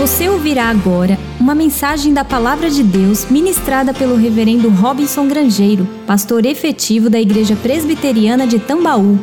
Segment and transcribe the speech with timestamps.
[0.00, 6.46] Você ouvirá agora uma mensagem da Palavra de Deus ministrada pelo Reverendo Robinson Grangeiro, pastor
[6.46, 9.18] efetivo da Igreja Presbiteriana de Tambaú.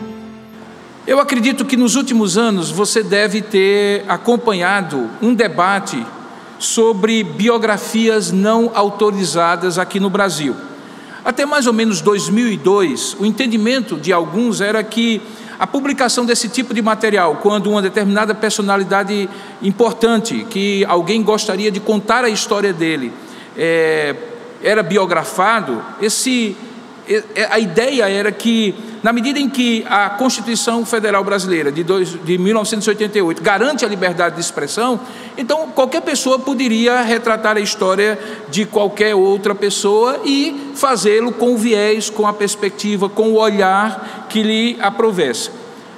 [1.07, 6.05] Eu acredito que nos últimos anos você deve ter acompanhado um debate
[6.59, 10.55] sobre biografias não autorizadas aqui no Brasil.
[11.25, 15.23] Até mais ou menos 2002, o entendimento de alguns era que
[15.59, 19.27] a publicação desse tipo de material, quando uma determinada personalidade
[19.61, 23.11] importante, que alguém gostaria de contar a história dele,
[23.57, 24.15] é,
[24.61, 26.55] era biografado, esse,
[27.49, 32.37] a ideia era que na medida em que a Constituição Federal Brasileira de, dois, de
[32.37, 34.99] 1988 garante a liberdade de expressão,
[35.37, 41.57] então qualquer pessoa poderia retratar a história de qualquer outra pessoa e fazê-lo com o
[41.57, 45.51] viés, com a perspectiva, com o olhar que lhe aprovesse.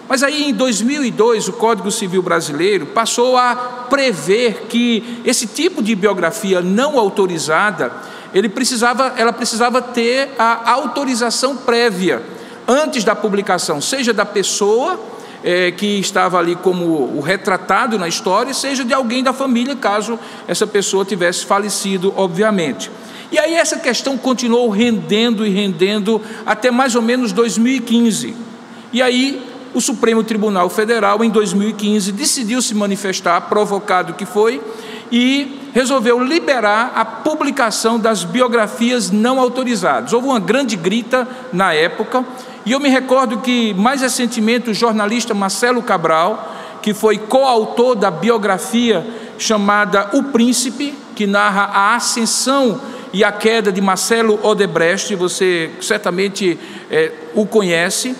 [0.09, 3.55] Mas aí em 2002 o Código Civil Brasileiro passou a
[3.89, 7.91] prever que esse tipo de biografia não autorizada,
[8.33, 12.21] ele precisava, ela precisava ter a autorização prévia
[12.67, 14.99] antes da publicação, seja da pessoa
[15.43, 20.19] é, que estava ali como o retratado na história, seja de alguém da família, caso
[20.47, 22.91] essa pessoa tivesse falecido, obviamente.
[23.31, 28.35] E aí essa questão continuou rendendo e rendendo até mais ou menos 2015.
[28.91, 29.41] E aí
[29.73, 34.61] o Supremo Tribunal Federal, em 2015, decidiu se manifestar, provocado que foi,
[35.11, 40.13] e resolveu liberar a publicação das biografias não autorizadas.
[40.13, 42.25] Houve uma grande grita na época,
[42.65, 48.11] e eu me recordo que, mais recentemente, o jornalista Marcelo Cabral, que foi coautor da
[48.11, 49.05] biografia
[49.37, 52.79] chamada O Príncipe, que narra a ascensão
[53.11, 56.59] e a queda de Marcelo Odebrecht, você certamente
[56.91, 58.15] é, o conhece.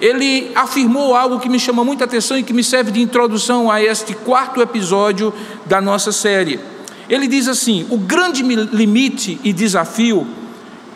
[0.00, 3.82] Ele afirmou algo que me chama muita atenção e que me serve de introdução a
[3.82, 5.32] este quarto episódio
[5.66, 6.58] da nossa série.
[7.10, 10.26] Ele diz assim: o grande limite e desafio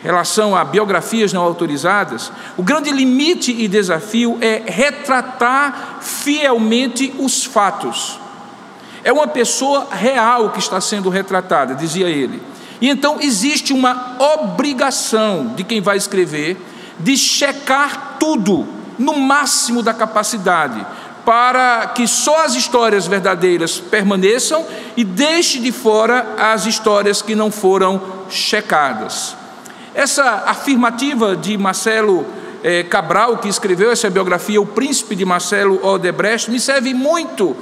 [0.05, 8.19] relação a biografias não autorizadas, o grande limite e desafio é retratar fielmente os fatos.
[9.03, 12.39] É uma pessoa real que está sendo retratada, dizia ele.
[12.79, 16.55] E então existe uma obrigação de quem vai escrever
[16.99, 18.67] de checar tudo
[18.97, 20.85] no máximo da capacidade,
[21.25, 24.63] para que só as histórias verdadeiras permaneçam
[24.95, 27.99] e deixe de fora as histórias que não foram
[28.29, 29.35] checadas.
[29.93, 32.25] Essa afirmativa de Marcelo
[32.63, 37.55] eh, Cabral, que escreveu essa biografia, O Príncipe de Marcelo Odebrecht, me serve muito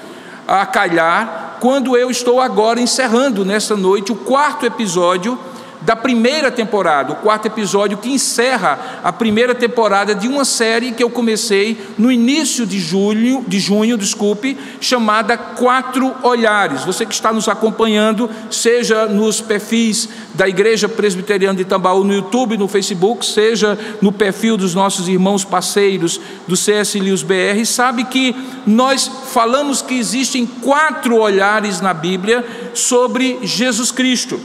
[0.48, 5.40] a calhar quando eu estou agora encerrando nessa noite o quarto episódio
[5.86, 11.04] da primeira temporada, o quarto episódio que encerra a primeira temporada de uma série que
[11.04, 16.86] eu comecei no início de julho, de junho, desculpe, chamada Quatro Olhares.
[16.86, 22.58] Você que está nos acompanhando, seja nos perfis da Igreja Presbiteriana de Tambaú no YouTube,
[22.58, 28.36] no Facebook, seja no perfil dos nossos irmãos parceiros do CS Lius BR, sabe que
[28.66, 34.40] nós falamos que existem quatro olhares na Bíblia sobre Jesus Cristo.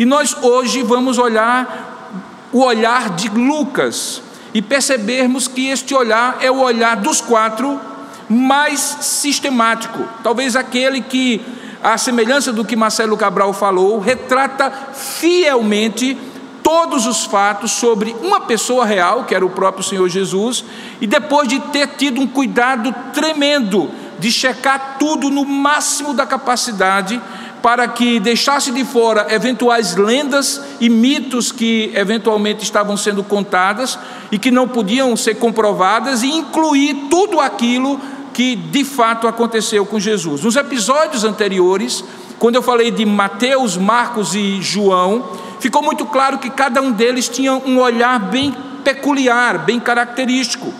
[0.00, 2.08] E nós hoje vamos olhar
[2.50, 4.22] o olhar de Lucas
[4.54, 7.78] e percebermos que este olhar é o olhar dos quatro
[8.26, 11.44] mais sistemático, talvez aquele que,
[11.82, 16.16] à semelhança do que Marcelo Cabral falou, retrata fielmente
[16.62, 20.64] todos os fatos sobre uma pessoa real, que era o próprio Senhor Jesus,
[20.98, 27.20] e depois de ter tido um cuidado tremendo de checar tudo no máximo da capacidade,
[27.62, 33.98] para que deixasse de fora eventuais lendas e mitos que eventualmente estavam sendo contadas
[34.32, 38.00] e que não podiam ser comprovadas e incluir tudo aquilo
[38.32, 40.42] que de fato aconteceu com Jesus.
[40.42, 42.02] Nos episódios anteriores,
[42.38, 47.28] quando eu falei de Mateus, Marcos e João, ficou muito claro que cada um deles
[47.28, 50.72] tinha um olhar bem peculiar, bem característico.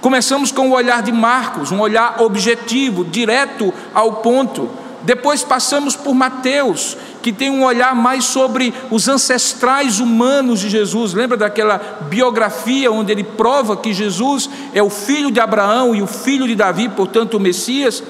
[0.00, 4.70] Começamos com o olhar de Marcos, um olhar objetivo, direto ao ponto
[5.02, 11.14] depois passamos por Mateus, que tem um olhar mais sobre os ancestrais humanos de Jesus.
[11.14, 11.78] Lembra daquela
[12.08, 16.54] biografia onde ele prova que Jesus é o filho de Abraão e o filho de
[16.54, 18.02] Davi, portanto o Messias?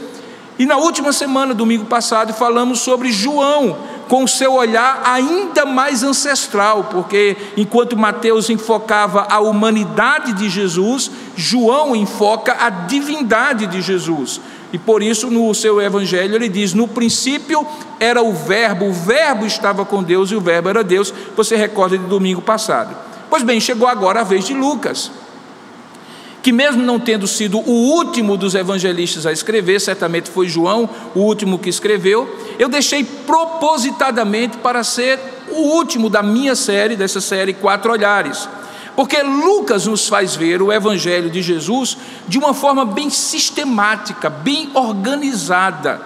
[0.59, 6.89] E na última semana, domingo passado, falamos sobre João, com seu olhar ainda mais ancestral,
[6.91, 14.41] porque enquanto Mateus enfocava a humanidade de Jesus, João enfoca a divindade de Jesus.
[14.73, 17.67] E por isso, no seu evangelho, ele diz: No princípio
[17.99, 21.13] era o Verbo, o Verbo estava com Deus e o Verbo era Deus.
[21.37, 22.95] Você recorda de domingo passado.
[23.31, 25.11] Pois bem, chegou agora a vez de Lucas,
[26.43, 31.21] que, mesmo não tendo sido o último dos evangelistas a escrever, certamente foi João o
[31.21, 32.29] último que escreveu,
[32.59, 35.19] eu deixei propositadamente para ser
[35.51, 38.49] o último da minha série, dessa série Quatro Olhares.
[38.99, 41.97] Porque Lucas nos faz ver o Evangelho de Jesus
[42.27, 46.03] de uma forma bem sistemática, bem organizada.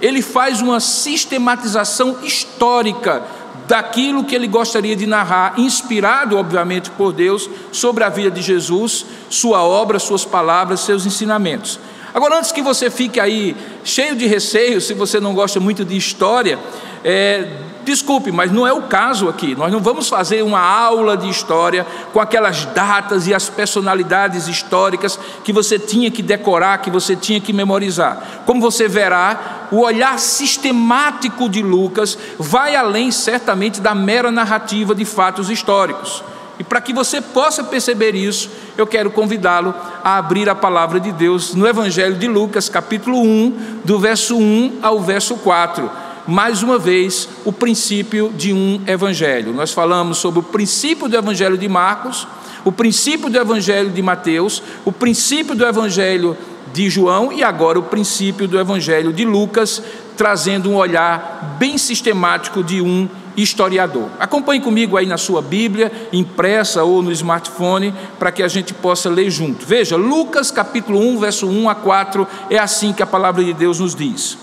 [0.00, 3.24] Ele faz uma sistematização histórica
[3.66, 9.04] daquilo que ele gostaria de narrar, inspirado, obviamente, por Deus, sobre a vida de Jesus,
[9.28, 11.80] sua obra, suas palavras, seus ensinamentos.
[12.18, 15.96] Agora, antes que você fique aí cheio de receio, se você não gosta muito de
[15.96, 16.58] história,
[17.04, 17.46] é,
[17.84, 19.54] Desculpe, mas não é o caso aqui.
[19.54, 25.18] Nós não vamos fazer uma aula de história com aquelas datas e as personalidades históricas
[25.44, 28.42] que você tinha que decorar, que você tinha que memorizar.
[28.44, 35.04] Como você verá, o olhar sistemático de Lucas vai além, certamente, da mera narrativa de
[35.04, 36.22] fatos históricos.
[36.58, 41.12] E para que você possa perceber isso, eu quero convidá-lo a abrir a palavra de
[41.12, 46.78] Deus no Evangelho de Lucas, capítulo 1, do verso 1 ao verso 4 mais uma
[46.78, 49.50] vez, o princípio de um evangelho.
[49.54, 52.28] Nós falamos sobre o princípio do evangelho de Marcos,
[52.66, 56.36] o princípio do evangelho de Mateus, o princípio do evangelho
[56.70, 59.82] de João e agora o princípio do evangelho de Lucas,
[60.18, 63.08] trazendo um olhar bem sistemático de um
[63.42, 64.08] historiador.
[64.18, 69.08] Acompanhe comigo aí na sua Bíblia, impressa ou no smartphone, para que a gente possa
[69.08, 69.64] ler junto.
[69.64, 73.78] Veja, Lucas capítulo 1, verso 1 a 4, é assim que a palavra de Deus
[73.80, 74.36] nos diz.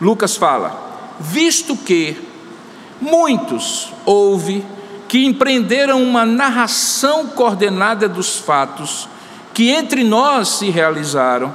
[0.00, 2.16] Lucas fala: visto que
[3.00, 4.64] muitos houve
[5.06, 9.08] que empreenderam uma narração coordenada dos fatos
[9.54, 11.52] que entre nós se realizaram,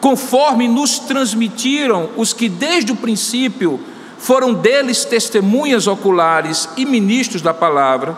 [0.00, 3.80] conforme nos transmitiram os que desde o princípio
[4.24, 8.16] foram deles testemunhas oculares e ministros da palavra,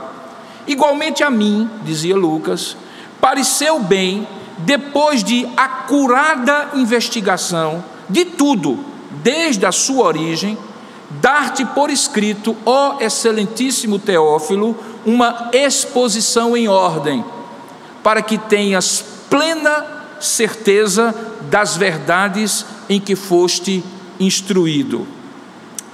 [0.65, 2.77] igualmente a mim, dizia Lucas,
[3.21, 4.25] pareceu bem,
[4.59, 8.79] depois de acurada investigação de tudo,
[9.21, 10.57] desde a sua origem,
[11.21, 17.25] dar-te por escrito, ó excelentíssimo Teófilo, uma exposição em ordem,
[18.05, 19.85] para que tenhas plena
[20.21, 21.13] certeza
[21.51, 23.83] das verdades em que foste
[24.21, 25.16] instruído.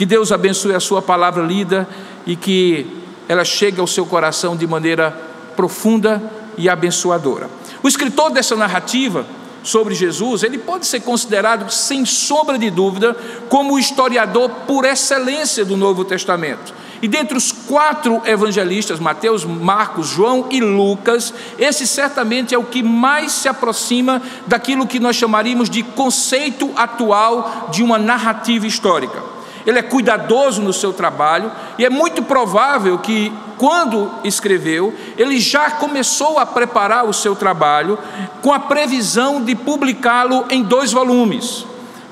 [0.02, 1.88] Que Deus abençoe a sua palavra lida
[2.26, 2.84] e que
[3.28, 5.16] ela chegue ao seu coração de maneira
[5.54, 6.20] profunda
[6.58, 7.48] e abençoadora.
[7.84, 9.24] O escritor dessa narrativa,
[9.62, 13.16] sobre Jesus, ele pode ser considerado, sem sombra de dúvida,
[13.48, 16.74] como o historiador por excelência do Novo Testamento.
[17.00, 22.82] E dentre os quatro evangelistas, Mateus, Marcos, João e Lucas, esse certamente é o que
[22.82, 29.30] mais se aproxima daquilo que nós chamaríamos de conceito atual de uma narrativa histórica
[29.66, 35.70] ele é cuidadoso no seu trabalho, e é muito provável que, quando escreveu, ele já
[35.70, 37.98] começou a preparar o seu trabalho
[38.40, 41.64] com a previsão de publicá-lo em dois volumes.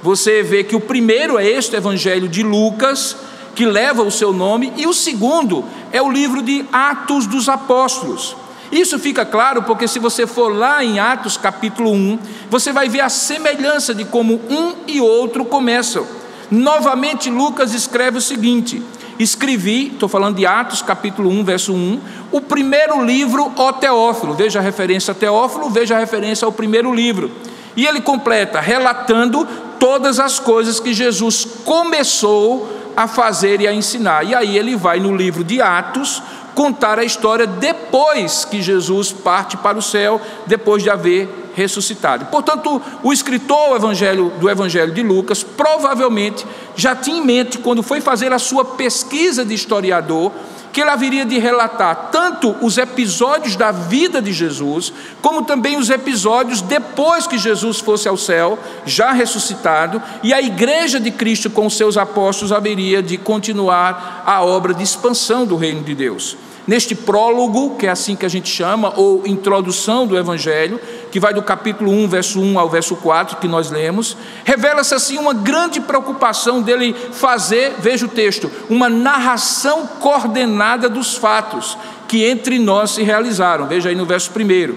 [0.03, 3.17] Você vê que o primeiro é este Evangelho de Lucas,
[3.55, 8.37] que leva o seu nome, e o segundo é o livro de Atos dos Apóstolos.
[8.71, 12.19] Isso fica claro porque, se você for lá em Atos capítulo 1,
[12.49, 16.20] você vai ver a semelhança de como um e outro começam.
[16.51, 18.83] Novamente, Lucas escreve o seguinte:
[19.19, 22.01] Escrevi, estou falando de Atos, capítulo 1, verso 1,
[22.33, 24.35] o primeiro livro, ó Teófilo.
[24.35, 27.31] Veja a referência a Teófilo, veja a referência ao primeiro livro.
[27.77, 29.47] E ele completa, relatando
[29.79, 34.25] todas as coisas que Jesus começou a fazer e a ensinar.
[34.25, 36.23] E aí ele vai no livro de Atos
[36.55, 42.27] contar a história depois que Jesus parte para o céu, depois de haver ressuscitado.
[42.27, 48.01] Portanto, o escritor evangelho, do Evangelho de Lucas provavelmente já tinha em mente, quando foi
[48.01, 50.33] fazer a sua pesquisa de historiador,
[50.73, 55.91] que ele haveria de relatar tanto os episódios da vida de Jesus, como também os
[55.91, 61.67] episódios depois que Jesus fosse ao céu, já ressuscitado, e a igreja de Cristo com
[61.67, 66.37] os seus apóstolos haveria de continuar a obra de expansão do reino de Deus.
[66.71, 71.35] Neste prólogo, que é assim que a gente chama, ou introdução do Evangelho, que vai
[71.35, 75.81] do capítulo 1, verso 1 ao verso 4, que nós lemos, revela-se assim uma grande
[75.81, 83.03] preocupação dele fazer, veja o texto, uma narração coordenada dos fatos que entre nós se
[83.03, 83.67] realizaram.
[83.67, 84.77] Veja aí no verso 1.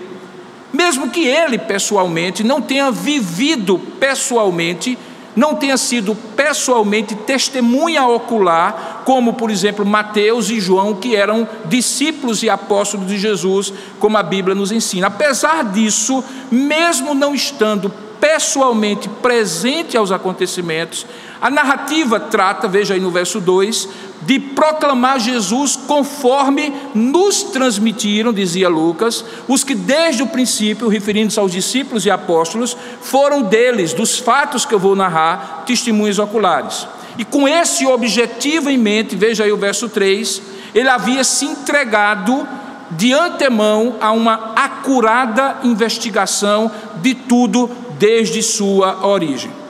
[0.73, 4.97] Mesmo que ele pessoalmente não tenha vivido pessoalmente
[5.35, 12.43] não tenha sido pessoalmente testemunha ocular, como por exemplo Mateus e João, que eram discípulos
[12.43, 15.07] e apóstolos de Jesus, como a Bíblia nos ensina.
[15.07, 21.05] Apesar disso, mesmo não estando pessoalmente presente aos acontecimentos.
[21.43, 23.89] A narrativa trata, veja aí no verso 2,
[24.21, 31.51] de proclamar Jesus conforme nos transmitiram, dizia Lucas, os que desde o princípio, referindo-se aos
[31.51, 36.87] discípulos e apóstolos, foram deles, dos fatos que eu vou narrar, testemunhos oculares.
[37.17, 40.41] E com esse objetivo em mente, veja aí o verso 3,
[40.73, 42.47] ele havia se entregado
[42.91, 46.71] de antemão a uma acurada investigação
[47.01, 47.69] de tudo
[47.99, 49.62] desde sua origem.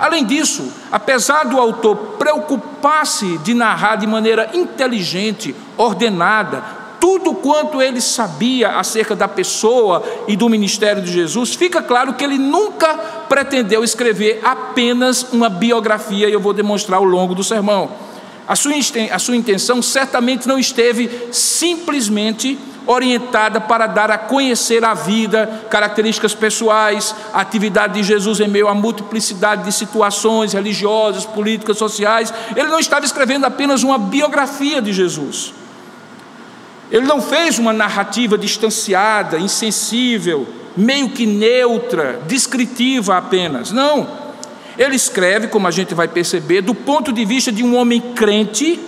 [0.00, 6.64] Além disso, apesar do autor preocupar-se de narrar de maneira inteligente, ordenada,
[6.98, 12.24] tudo quanto ele sabia acerca da pessoa e do ministério de Jesus, fica claro que
[12.24, 12.94] ele nunca
[13.28, 17.90] pretendeu escrever apenas uma biografia, e eu vou demonstrar ao longo do sermão.
[18.48, 18.72] A sua,
[19.12, 22.58] a sua intenção certamente não esteve simplesmente
[22.90, 28.66] orientada para dar a conhecer a vida, características pessoais, a atividade de Jesus em meio
[28.66, 32.34] à multiplicidade de situações religiosas, políticas, sociais.
[32.56, 35.54] Ele não estava escrevendo apenas uma biografia de Jesus.
[36.90, 43.70] Ele não fez uma narrativa distanciada, insensível, meio que neutra, descritiva apenas.
[43.70, 44.18] Não.
[44.76, 48.80] Ele escreve, como a gente vai perceber, do ponto de vista de um homem crente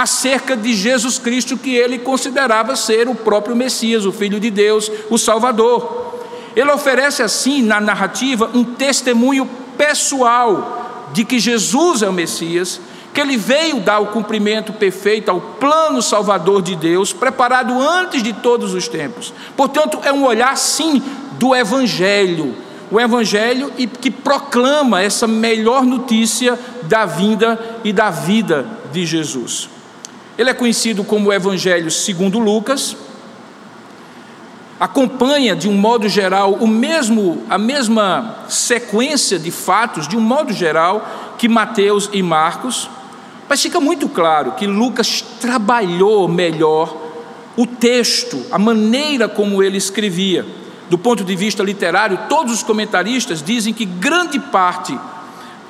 [0.00, 4.90] acerca de Jesus Cristo que ele considerava ser o próprio Messias, o Filho de Deus,
[5.10, 6.14] o Salvador.
[6.56, 12.80] Ele oferece assim na narrativa um testemunho pessoal de que Jesus é o Messias,
[13.12, 18.32] que ele veio dar o cumprimento perfeito ao plano salvador de Deus, preparado antes de
[18.32, 19.34] todos os tempos.
[19.54, 21.02] Portanto, é um olhar sim
[21.32, 22.54] do evangelho,
[22.90, 29.68] o evangelho que proclama essa melhor notícia da vinda e da vida de Jesus.
[30.40, 32.96] Ele é conhecido como o Evangelho segundo Lucas.
[34.80, 40.50] Acompanha de um modo geral o mesmo a mesma sequência de fatos de um modo
[40.54, 42.88] geral que Mateus e Marcos,
[43.46, 46.96] mas fica muito claro que Lucas trabalhou melhor
[47.54, 50.46] o texto, a maneira como ele escrevia.
[50.88, 54.98] Do ponto de vista literário, todos os comentaristas dizem que grande parte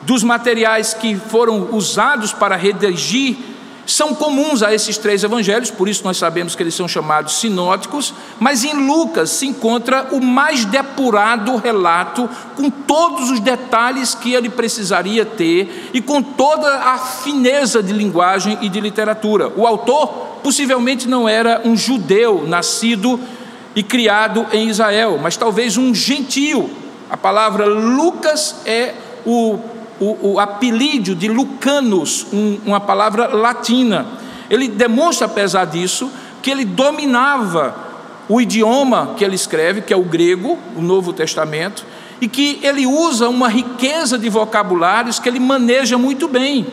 [0.02, 3.49] dos materiais que foram usados para redigir
[3.92, 8.14] são comuns a esses três evangelhos, por isso nós sabemos que eles são chamados sinóticos,
[8.38, 14.48] mas em Lucas se encontra o mais depurado relato, com todos os detalhes que ele
[14.48, 19.52] precisaria ter e com toda a fineza de linguagem e de literatura.
[19.56, 20.08] O autor
[20.42, 23.18] possivelmente não era um judeu nascido
[23.74, 26.70] e criado em Israel, mas talvez um gentio.
[27.08, 28.94] A palavra Lucas é
[29.24, 29.58] o
[30.00, 34.06] o, o apelídio de Lucanus, um, uma palavra latina.
[34.48, 36.10] Ele demonstra, apesar disso,
[36.42, 37.74] que ele dominava
[38.28, 41.84] o idioma que ele escreve, que é o grego, o Novo Testamento,
[42.20, 46.66] e que ele usa uma riqueza de vocabulários que ele maneja muito bem.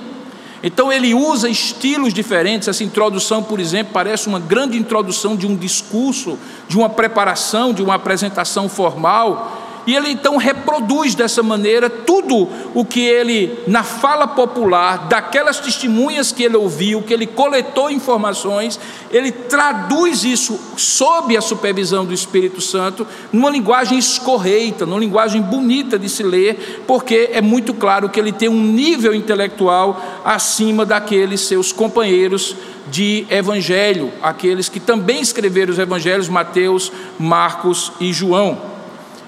[0.62, 2.68] Então ele usa estilos diferentes.
[2.68, 7.82] Essa introdução, por exemplo, parece uma grande introdução de um discurso, de uma preparação, de
[7.82, 9.67] uma apresentação formal.
[9.88, 16.30] E ele então reproduz dessa maneira tudo o que ele, na fala popular, daquelas testemunhas
[16.30, 18.78] que ele ouviu, que ele coletou informações,
[19.10, 25.98] ele traduz isso sob a supervisão do Espírito Santo, numa linguagem escorreita, numa linguagem bonita
[25.98, 31.40] de se ler, porque é muito claro que ele tem um nível intelectual acima daqueles
[31.40, 32.58] seus companheiros
[32.92, 38.77] de evangelho, aqueles que também escreveram os evangelhos, Mateus, Marcos e João.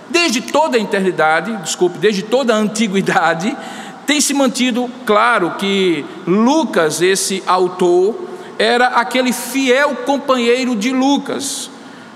[0.10, 3.56] Desde toda a eternidade, desculpe, desde toda a antiguidade,
[4.06, 8.16] tem se mantido claro que Lucas, esse autor,
[8.58, 11.70] era aquele fiel companheiro de Lucas,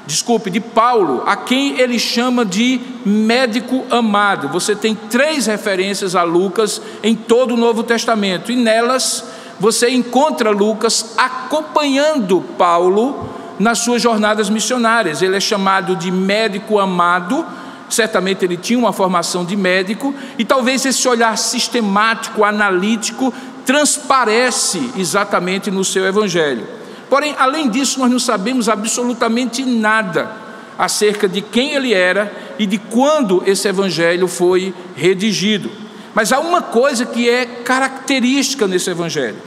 [0.06, 4.50] desculpe, de Paulo, a quem ele chama de médico amado.
[4.50, 9.24] Você tem três referências a Lucas em todo o Novo Testamento, e nelas
[9.60, 15.22] você encontra Lucas acompanhando Paulo nas suas jornadas missionárias.
[15.22, 17.46] Ele é chamado de médico amado
[17.94, 23.34] certamente ele tinha uma formação de médico, e talvez esse olhar sistemático, analítico,
[23.66, 26.68] transparece exatamente no seu evangelho.
[27.10, 30.32] Porém, além disso, nós não sabemos absolutamente nada
[30.78, 35.70] acerca de quem ele era e de quando esse evangelho foi redigido.
[36.14, 39.38] Mas há uma coisa que é característica nesse evangelho: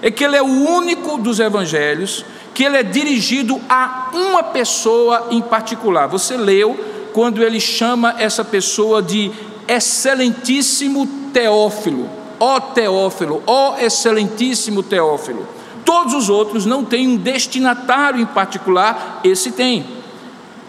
[0.00, 2.24] é que ele é o único dos evangelhos
[2.54, 6.08] que ele é dirigido a uma pessoa em particular.
[6.08, 9.30] Você leu quando ele chama essa pessoa de
[9.66, 12.08] excelentíssimo Teófilo,
[12.40, 15.46] ó Teófilo, ó excelentíssimo Teófilo.
[15.84, 19.86] Todos os outros não têm um destinatário em particular, esse tem.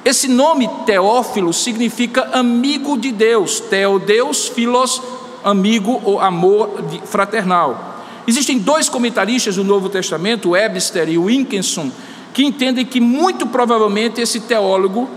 [0.03, 5.01] Esse nome Teófilo significa amigo de Deus, Teo Deus, filos,
[5.43, 6.69] amigo ou amor
[7.05, 8.03] fraternal.
[8.25, 11.91] Existem dois comentaristas do Novo Testamento, Webster e Wilkinson,
[12.33, 15.09] que entendem que muito provavelmente esse teólogo,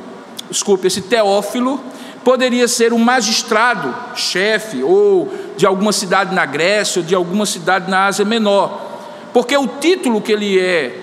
[0.52, 1.80] desculpe, esse Teófilo,
[2.24, 7.90] poderia ser um magistrado, chefe, ou de alguma cidade na Grécia, ou de alguma cidade
[7.90, 8.80] na Ásia Menor,
[9.32, 11.00] porque o título que ele é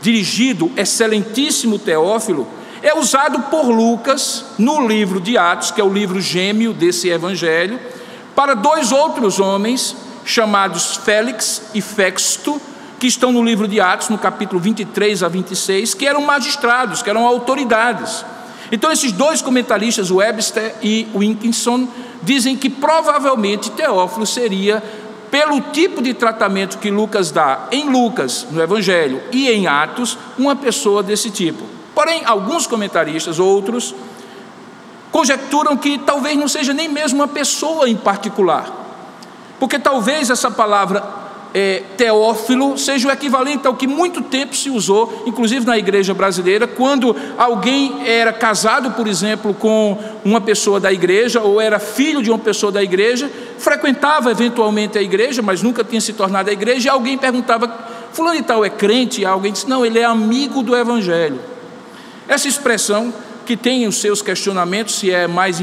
[0.00, 2.46] dirigido, Excelentíssimo Teófilo,
[2.82, 7.78] é usado por Lucas no livro de Atos, que é o livro gêmeo desse evangelho,
[8.34, 12.60] para dois outros homens chamados Félix e Fexto,
[12.98, 17.10] que estão no livro de Atos, no capítulo 23 a 26, que eram magistrados, que
[17.10, 18.24] eram autoridades.
[18.72, 21.86] Então, esses dois comentaristas, Webster e Wilkinson,
[22.22, 24.82] dizem que provavelmente Teófilo seria,
[25.30, 30.56] pelo tipo de tratamento que Lucas dá em Lucas, no Evangelho, e em Atos, uma
[30.56, 31.62] pessoa desse tipo.
[31.94, 33.94] Porém, alguns comentaristas, outros,
[35.10, 38.70] conjecturam que talvez não seja nem mesmo uma pessoa em particular,
[39.60, 41.21] porque talvez essa palavra
[41.54, 46.66] é, teófilo seja o equivalente ao que muito tempo se usou, inclusive na igreja brasileira,
[46.66, 52.30] quando alguém era casado, por exemplo, com uma pessoa da igreja, ou era filho de
[52.30, 56.88] uma pessoa da igreja, frequentava eventualmente a igreja, mas nunca tinha se tornado a igreja,
[56.88, 57.68] e alguém perguntava:
[58.12, 59.20] Fulano e tal é crente?
[59.20, 61.40] E alguém disse: Não, ele é amigo do evangelho.
[62.26, 63.12] Essa expressão,
[63.44, 65.62] que tem os seus questionamentos se é mais,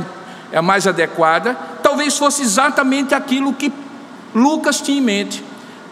[0.52, 3.72] é mais adequada, talvez fosse exatamente aquilo que
[4.36, 5.44] Lucas tinha em mente,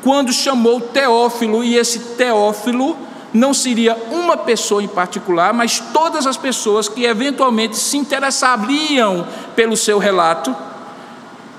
[0.03, 2.97] quando chamou Teófilo, e esse Teófilo
[3.33, 9.75] não seria uma pessoa em particular, mas todas as pessoas que eventualmente se interessariam pelo
[9.75, 10.55] seu relato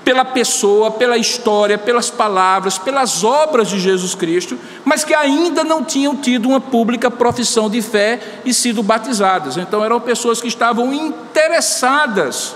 [0.09, 5.83] pela pessoa, pela história, pelas palavras, pelas obras de Jesus Cristo, mas que ainda não
[5.83, 9.55] tinham tido uma pública profissão de fé e sido batizadas.
[9.55, 12.55] Então eram pessoas que estavam interessadas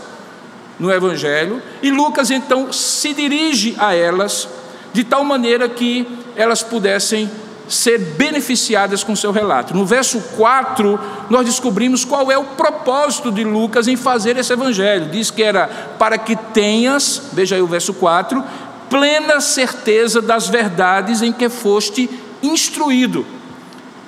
[0.80, 4.50] no Evangelho, e Lucas então se dirige a elas
[4.94, 7.30] de tal maneira que elas pudessem
[7.68, 9.76] ser beneficiadas com seu relato.
[9.76, 15.10] No verso 4, nós descobrimos qual é o propósito de Lucas em fazer esse evangelho.
[15.10, 18.44] Diz que era para que tenhas, veja aí o verso 4,
[18.90, 22.10] plena certeza das verdades em que foste
[22.42, 23.26] instruído.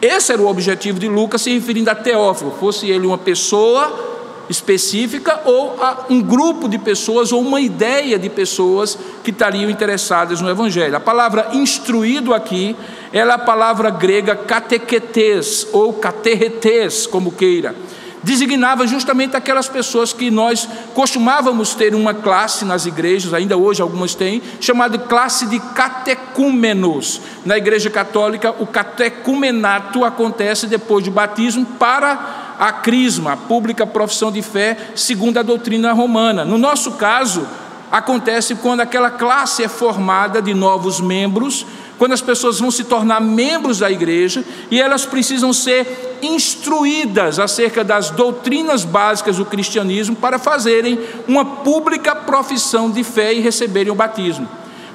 [0.01, 4.14] Esse era o objetivo de Lucas, se referindo a Teófilo, fosse ele uma pessoa
[4.49, 10.41] específica ou a um grupo de pessoas ou uma ideia de pessoas que estariam interessadas
[10.41, 10.95] no Evangelho.
[10.95, 12.75] A palavra instruído aqui
[13.12, 17.75] é a palavra grega catequetes ou caterretes, como queira.
[18.25, 24.15] Designava justamente aquelas pessoas que nós costumávamos ter uma classe nas igrejas, ainda hoje algumas
[24.15, 27.21] têm, chamada classe de catecúmenos.
[27.45, 34.31] Na igreja católica, o catecumenato acontece depois do batismo para a crisma, a pública profissão
[34.31, 36.45] de fé, segundo a doutrina romana.
[36.45, 37.47] No nosso caso,
[37.91, 41.65] acontece quando aquela classe é formada de novos membros,
[41.97, 47.83] quando as pessoas vão se tornar membros da igreja e elas precisam ser instruídas acerca
[47.83, 53.95] das doutrinas básicas do cristianismo para fazerem uma pública profissão de fé e receberem o
[53.95, 54.47] batismo.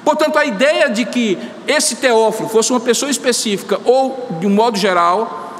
[0.03, 4.77] Portanto, a ideia de que esse Teófilo fosse uma pessoa específica ou, de um modo
[4.77, 5.50] geral,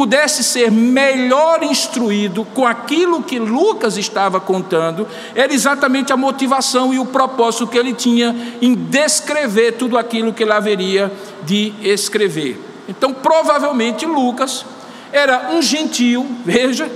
[0.00, 6.98] pudesse ser melhor instruído com aquilo que Lucas estava contando, era exatamente a motivação e
[6.98, 12.58] o propósito que ele tinha em descrever tudo aquilo que ele haveria de escrever.
[12.88, 14.64] Então, provavelmente, Lucas
[15.12, 16.90] era um gentio, veja,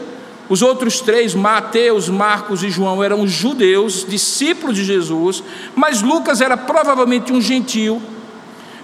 [0.49, 6.57] os outros três, Mateus, Marcos e João, eram judeus, discípulos de Jesus, mas Lucas era
[6.57, 8.01] provavelmente um gentio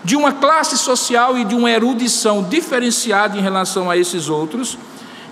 [0.03, 4.79] de uma classe social e de uma erudição diferenciada em relação a esses outros,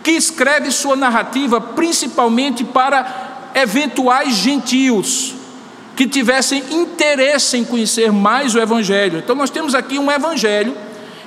[0.02, 5.34] que escreve sua narrativa principalmente para eventuais gentios
[5.96, 9.18] que tivessem interesse em conhecer mais o evangelho.
[9.18, 10.76] Então nós temos aqui um evangelho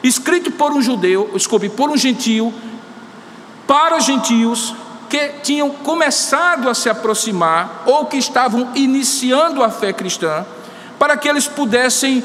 [0.01, 2.54] escrito por um judeu, desculpe, por um gentio
[3.67, 4.73] para gentios
[5.10, 10.45] que tinham começado a se aproximar ou que estavam iniciando a fé cristã,
[10.97, 12.23] para que eles pudessem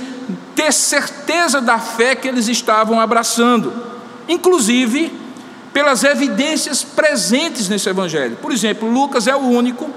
[0.57, 3.73] ter certeza da fé que eles estavam abraçando,
[4.27, 5.13] inclusive
[5.73, 8.37] pelas evidências presentes nesse evangelho.
[8.41, 9.91] Por exemplo, Lucas é o único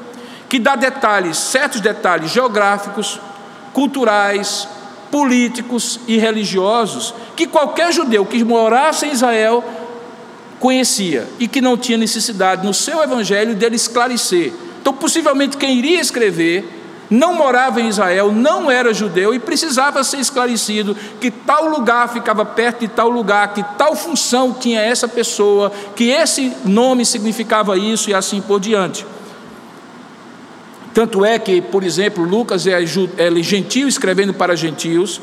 [0.50, 3.20] que dá detalhes, certos detalhes geográficos,
[3.74, 4.68] culturais,
[5.10, 9.64] políticos e religiosos que qualquer judeu que morasse em Israel
[10.60, 14.52] conhecia e que não tinha necessidade no seu evangelho dele esclarecer.
[14.82, 16.79] Então, possivelmente quem iria escrever
[17.10, 22.46] não morava em Israel, não era judeu e precisava ser esclarecido que tal lugar ficava
[22.46, 28.10] perto de tal lugar, que tal função tinha essa pessoa, que esse nome significava isso
[28.10, 29.06] e assim por diante.
[30.94, 35.22] Tanto é que, por exemplo, Lucas é, é gentil escrevendo para gentios,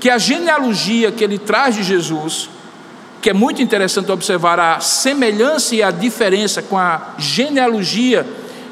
[0.00, 2.50] que a genealogia que ele traz de Jesus,
[3.20, 8.26] que é muito interessante observar a semelhança e a diferença com a genealogia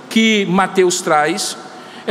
[0.08, 1.56] que Mateus traz,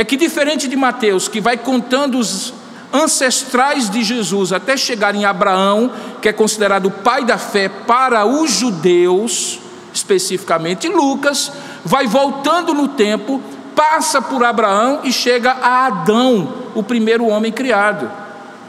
[0.00, 2.54] é que diferente de Mateus, que vai contando os
[2.90, 8.24] ancestrais de Jesus até chegar em Abraão, que é considerado o pai da fé para
[8.24, 9.58] os judeus,
[9.92, 11.52] especificamente, Lucas
[11.84, 13.42] vai voltando no tempo,
[13.76, 18.10] passa por Abraão e chega a Adão, o primeiro homem criado.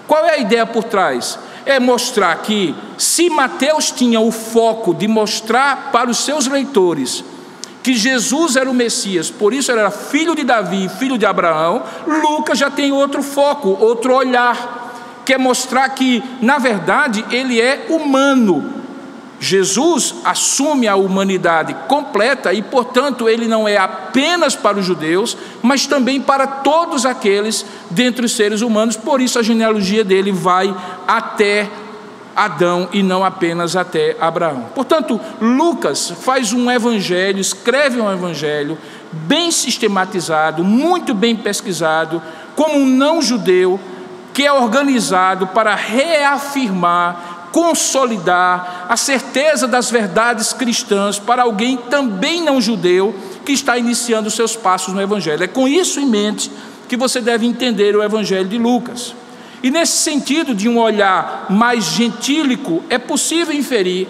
[0.09, 1.39] Qual é a ideia por trás?
[1.65, 7.23] É mostrar que, se Mateus tinha o foco de mostrar para os seus leitores
[7.83, 12.59] que Jesus era o Messias, por isso era filho de Davi, filho de Abraão, Lucas
[12.59, 18.81] já tem outro foco, outro olhar, quer mostrar que, na verdade, ele é humano.
[19.39, 25.87] Jesus assume a humanidade completa e, portanto, ele não é apenas para os judeus, mas
[25.87, 30.75] também para todos aqueles dentre os seres humanos, por isso a genealogia dele vai
[31.07, 31.67] até
[32.35, 34.67] Adão e não apenas até Abraão.
[34.73, 38.77] Portanto, Lucas faz um evangelho, escreve um evangelho
[39.11, 42.21] bem sistematizado, muito bem pesquisado,
[42.55, 43.79] como um não judeu,
[44.33, 52.61] que é organizado para reafirmar, consolidar a certeza das verdades cristãs para alguém também não
[52.61, 53.13] judeu
[53.45, 55.43] que está iniciando seus passos no evangelho.
[55.43, 56.49] É com isso em mente
[56.87, 59.13] que você deve entender o evangelho de Lucas.
[59.63, 64.07] E nesse sentido de um olhar mais gentílico, é possível inferir,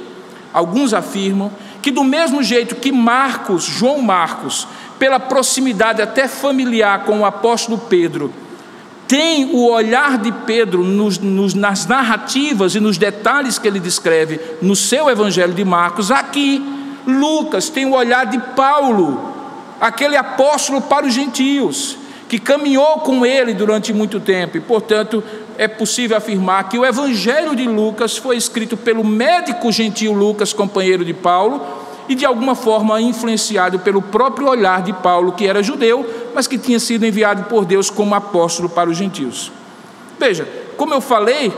[0.54, 7.20] alguns afirmam, que do mesmo jeito que Marcos, João Marcos, pela proximidade até familiar com
[7.20, 8.32] o apóstolo Pedro,
[9.08, 14.40] tem o olhar de Pedro nos, nos, nas narrativas e nos detalhes que ele descreve
[14.62, 16.64] no seu Evangelho de Marcos, aqui
[17.06, 19.34] Lucas tem o olhar de Paulo,
[19.82, 21.98] aquele apóstolo para os gentios
[22.32, 25.22] que caminhou com ele durante muito tempo, e portanto
[25.58, 31.04] é possível afirmar que o Evangelho de Lucas foi escrito pelo médico gentil Lucas, companheiro
[31.04, 31.62] de Paulo,
[32.08, 36.58] e de alguma forma influenciado pelo próprio olhar de Paulo, que era judeu, mas que
[36.58, 39.52] tinha sido enviado por Deus como apóstolo para os gentios.
[40.18, 41.52] Veja, como eu falei,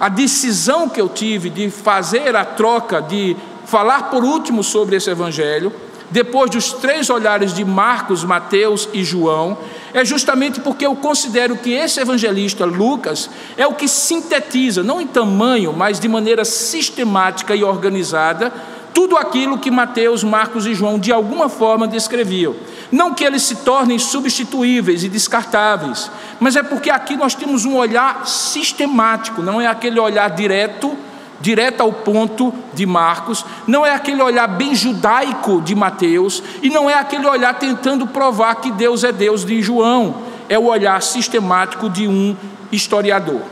[0.00, 5.10] a decisão que eu tive de fazer a troca, de falar por último sobre esse
[5.10, 5.70] Evangelho,
[6.10, 9.58] depois dos três olhares de Marcos, Mateus e João,
[9.92, 15.06] é justamente porque eu considero que esse evangelista Lucas é o que sintetiza, não em
[15.06, 18.52] tamanho, mas de maneira sistemática e organizada,
[18.92, 22.54] tudo aquilo que Mateus, Marcos e João de alguma forma descreviam.
[22.92, 27.74] Não que eles se tornem substituíveis e descartáveis, mas é porque aqui nós temos um
[27.74, 30.96] olhar sistemático, não é aquele olhar direto
[31.40, 36.88] direto ao ponto de Marcos, não é aquele olhar bem judaico de Mateus, e não
[36.88, 41.88] é aquele olhar tentando provar que Deus é Deus de João, é o olhar sistemático
[41.88, 42.36] de um
[42.70, 43.42] historiador.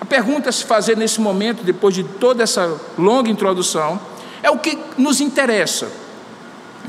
[0.00, 4.00] A pergunta a se fazer nesse momento, depois de toda essa longa introdução,
[4.42, 5.88] é o que nos interessa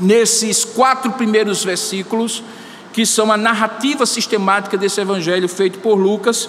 [0.00, 2.42] nesses quatro primeiros versículos,
[2.92, 6.48] que são a narrativa sistemática desse evangelho feito por Lucas,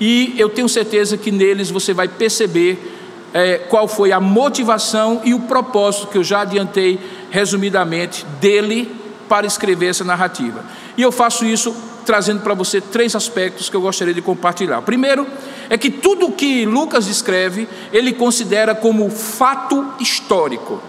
[0.00, 2.91] e eu tenho certeza que neles você vai perceber
[3.32, 8.94] é, qual foi a motivação e o propósito que eu já adiantei resumidamente dele
[9.28, 10.64] para escrever essa narrativa.
[10.96, 14.80] E eu faço isso trazendo para você três aspectos que eu gostaria de compartilhar.
[14.80, 15.26] O primeiro
[15.70, 20.82] é que tudo o que Lucas escreve, ele considera como fato histórico.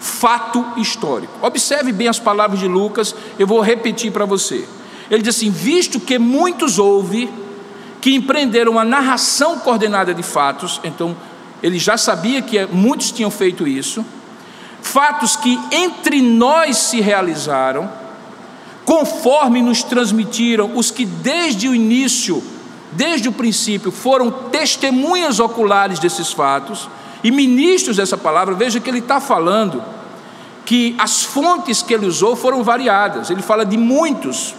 [0.00, 1.32] Fato histórico.
[1.42, 4.66] Observe bem as palavras de Lucas, eu vou repetir para você.
[5.10, 7.30] Ele diz assim: visto que muitos ouvem
[8.00, 11.16] que empreenderam uma narração coordenada de fatos, então
[11.62, 14.04] ele já sabia que muitos tinham feito isso,
[14.82, 17.90] fatos que entre nós se realizaram,
[18.84, 22.42] conforme nos transmitiram os que desde o início,
[22.92, 26.88] desde o princípio, foram testemunhas oculares desses fatos
[27.24, 29.82] e ministros dessa palavra, veja que ele está falando
[30.64, 34.54] que as fontes que ele usou foram variadas, ele fala de muitos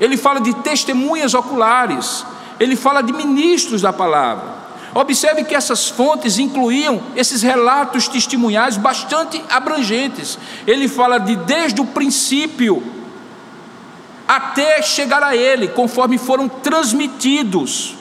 [0.00, 2.24] ele fala de testemunhas oculares,
[2.60, 4.56] ele fala de ministros da palavra.
[4.94, 10.38] Observe que essas fontes incluíam esses relatos testemunhais bastante abrangentes.
[10.66, 12.82] Ele fala de desde o princípio
[14.26, 17.94] até chegar a ele, conforme foram transmitidos.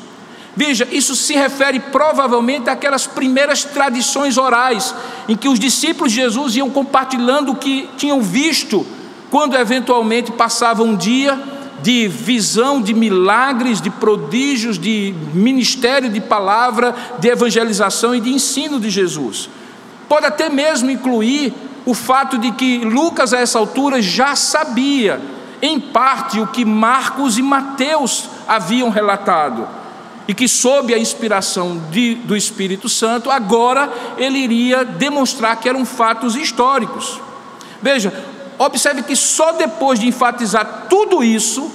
[0.55, 4.95] Veja, isso se refere provavelmente àquelas primeiras tradições orais,
[5.27, 8.87] em que os discípulos de Jesus iam compartilhando o que tinham visto
[9.29, 11.37] quando eventualmente passava um dia
[11.81, 18.79] de visão, de milagres, de prodígios, de ministério de palavra, de evangelização e de ensino
[18.79, 19.49] de Jesus.
[20.07, 21.53] Pode até mesmo incluir
[21.85, 25.21] o fato de que Lucas, a essa altura, já sabia,
[25.61, 29.67] em parte, o que Marcos e Mateus haviam relatado.
[30.27, 35.85] E que, sob a inspiração de, do Espírito Santo, agora ele iria demonstrar que eram
[35.85, 37.21] fatos históricos.
[37.81, 38.11] Veja,
[38.57, 41.71] observe que só depois de enfatizar tudo isso,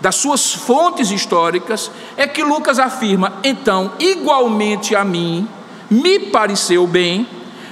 [0.00, 5.48] das suas fontes históricas, é que Lucas afirma: então, igualmente a mim,
[5.90, 7.26] me pareceu bem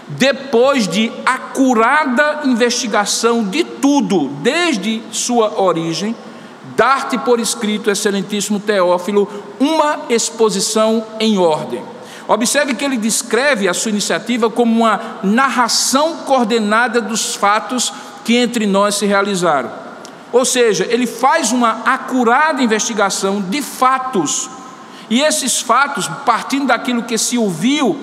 [0.08, 6.14] depois de acurada investigação de tudo, desde sua origem,
[6.76, 11.82] dar-te por escrito, excelentíssimo Teófilo, uma exposição em ordem.
[12.28, 17.92] Observe que ele descreve a sua iniciativa como uma narração coordenada dos fatos
[18.24, 19.70] que entre nós se realizaram.
[20.32, 24.48] Ou seja, ele faz uma acurada investigação de fatos.
[25.10, 27.98] E esses fatos, partindo daquilo que se ouviu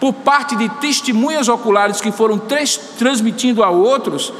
[0.00, 2.40] por parte de testemunhas oculares que foram
[2.98, 4.32] transmitindo a outros,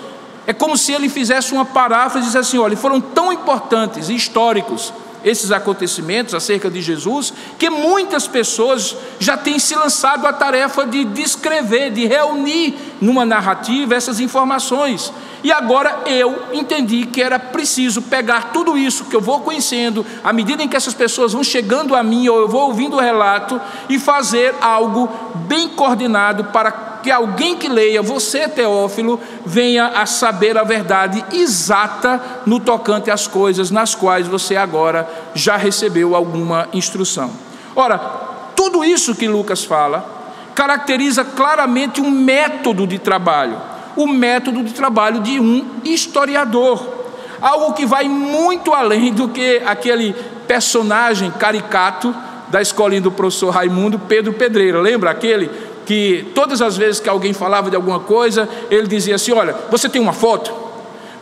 [0.47, 4.15] é como se ele fizesse uma paráfrase e dissesse assim: olha, foram tão importantes e
[4.15, 4.93] históricos
[5.25, 11.05] esses acontecimentos acerca de Jesus, que muitas pessoas já têm se lançado à tarefa de
[11.05, 15.13] descrever, de reunir numa narrativa essas informações.
[15.43, 20.33] E agora eu entendi que era preciso pegar tudo isso que eu vou conhecendo, à
[20.33, 23.61] medida em que essas pessoas vão chegando a mim, ou eu vou ouvindo o relato,
[23.89, 25.09] e fazer algo
[25.47, 32.21] bem coordenado para que alguém que leia, você Teófilo, venha a saber a verdade exata
[32.47, 37.31] no tocante às coisas nas quais você agora já recebeu alguma instrução.
[37.77, 37.99] Ora,
[38.57, 40.13] tudo isso que Lucas fala
[40.55, 46.85] caracteriza claramente um método de trabalho o método de trabalho de um historiador.
[47.41, 50.15] Algo que vai muito além do que aquele
[50.47, 52.15] personagem caricato
[52.49, 54.81] da escolinha do professor Raimundo Pedro Pedreira.
[54.81, 55.51] Lembra aquele
[55.87, 59.89] que todas as vezes que alguém falava de alguma coisa, ele dizia assim: Olha, você
[59.89, 60.53] tem uma foto?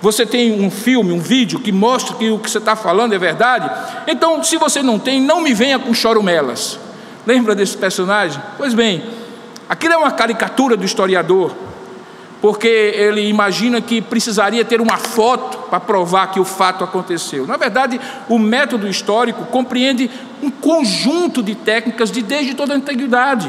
[0.01, 3.18] Você tem um filme, um vídeo que mostra que o que você está falando é
[3.18, 3.70] verdade?
[4.07, 6.79] Então, se você não tem, não me venha com chorumelas.
[7.25, 8.42] Lembra desse personagem?
[8.59, 9.05] Pois bem,
[9.68, 11.53] aquilo é uma caricatura do historiador
[12.42, 17.46] porque ele imagina que precisaria ter uma foto para provar que o fato aconteceu.
[17.46, 20.11] Na verdade, o método histórico compreende
[20.42, 23.48] um conjunto de técnicas de desde toda a antiguidade.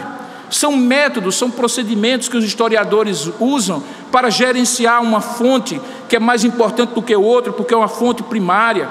[0.53, 6.43] São métodos, são procedimentos que os historiadores usam para gerenciar uma fonte que é mais
[6.43, 8.87] importante do que outra, porque é uma fonte primária,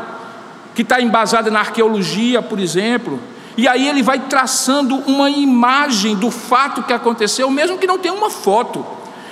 [0.74, 3.20] que está embasada na arqueologia, por exemplo.
[3.56, 8.12] E aí ele vai traçando uma imagem do fato que aconteceu, mesmo que não tenha
[8.12, 8.84] uma foto.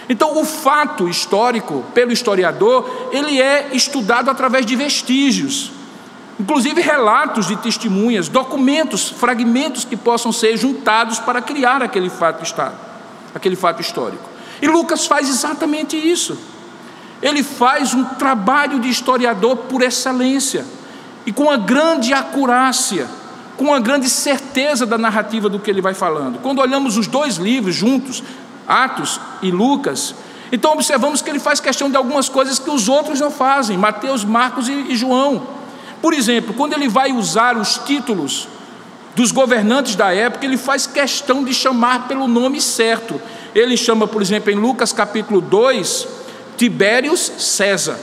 [0.09, 5.73] Então, o fato histórico, pelo historiador, ele é estudado através de vestígios,
[6.41, 12.43] inclusive relatos de testemunhas, documentos, fragmentos que possam ser juntados para criar aquele fato
[13.35, 14.25] aquele fato histórico.
[14.63, 16.39] E Lucas faz exatamente isso.
[17.21, 20.65] Ele faz um trabalho de historiador por excelência
[21.27, 23.07] e com uma grande acurácia,
[23.59, 26.39] com uma grande certeza da narrativa do que ele vai falando.
[26.41, 28.23] Quando olhamos os dois livros juntos,
[28.67, 30.15] Atos e Lucas,
[30.51, 34.25] então observamos que ele faz questão de algumas coisas que os outros não fazem, Mateus,
[34.25, 35.60] Marcos e, João.
[36.01, 38.49] Por exemplo, quando ele vai usar os títulos
[39.15, 43.21] dos governantes da época, ele faz questão de chamar pelo nome certo.
[43.55, 46.09] Ele chama, por exemplo, em Lucas capítulo 2,
[46.57, 47.99] Tibérios César,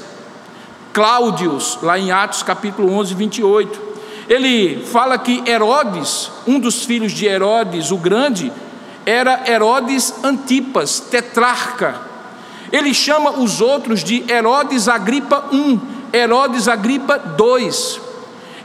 [0.93, 3.88] Cláudios, lá em Atos capítulo 11, 28.
[4.29, 8.51] Ele fala que Herodes, um dos filhos de Herodes, o grande,
[9.05, 12.01] era Herodes Antipas, tetrarca.
[12.71, 15.79] Ele chama os outros de Herodes Agripa I,
[16.13, 18.02] Herodes Agripa II.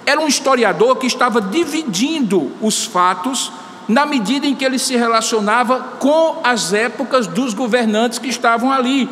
[0.04, 3.52] Era um historiador que estava dividindo os fatos
[3.88, 9.08] na medida em que ele se relacionava com as épocas dos governantes que estavam ali.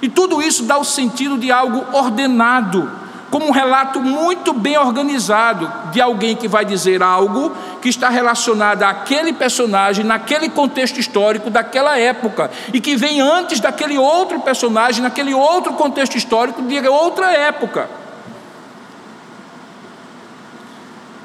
[0.00, 2.90] E tudo isso dá o sentido de algo ordenado,
[3.30, 8.82] como um relato muito bem organizado de alguém que vai dizer algo que está relacionado
[8.82, 15.34] àquele personagem, naquele contexto histórico daquela época, e que vem antes daquele outro personagem, naquele
[15.34, 17.88] outro contexto histórico de outra época.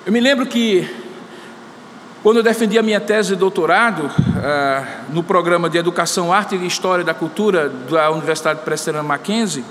[0.03, 0.89] Eu me lembro que,
[2.23, 6.65] quando eu defendi a minha tese de doutorado, uh, no programa de Educação, Arte e
[6.65, 9.63] História da Cultura da Universidade Presbiteriana Mackenzie,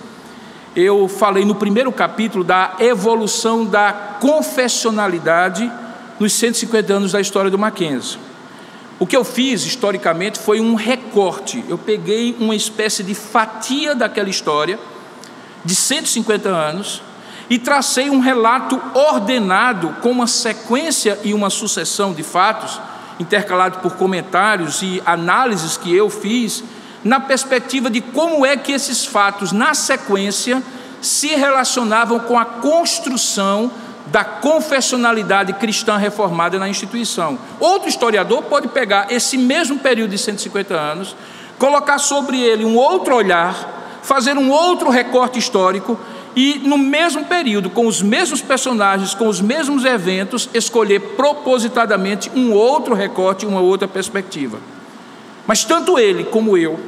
[0.74, 5.70] eu falei no primeiro capítulo da evolução da confessionalidade
[6.18, 8.18] nos 150 anos da história do Mackenzie.
[8.98, 11.64] O que eu fiz historicamente foi um recorte.
[11.68, 14.78] Eu peguei uma espécie de fatia daquela história
[15.64, 17.02] de 150 anos
[17.48, 22.80] e tracei um relato ordenado com uma sequência e uma sucessão de fatos,
[23.18, 26.62] intercalado por comentários e análises que eu fiz,
[27.04, 30.62] na perspectiva de como é que esses fatos, na sequência,
[31.00, 33.70] se relacionavam com a construção
[34.06, 37.38] da confessionalidade cristã reformada na instituição.
[37.58, 41.16] Outro historiador pode pegar esse mesmo período de 150 anos,
[41.58, 45.98] colocar sobre ele um outro olhar, fazer um outro recorte histórico
[46.34, 52.52] e, no mesmo período, com os mesmos personagens, com os mesmos eventos, escolher propositadamente um
[52.52, 54.58] outro recorte, uma outra perspectiva.
[55.46, 56.78] Mas tanto ele como eu,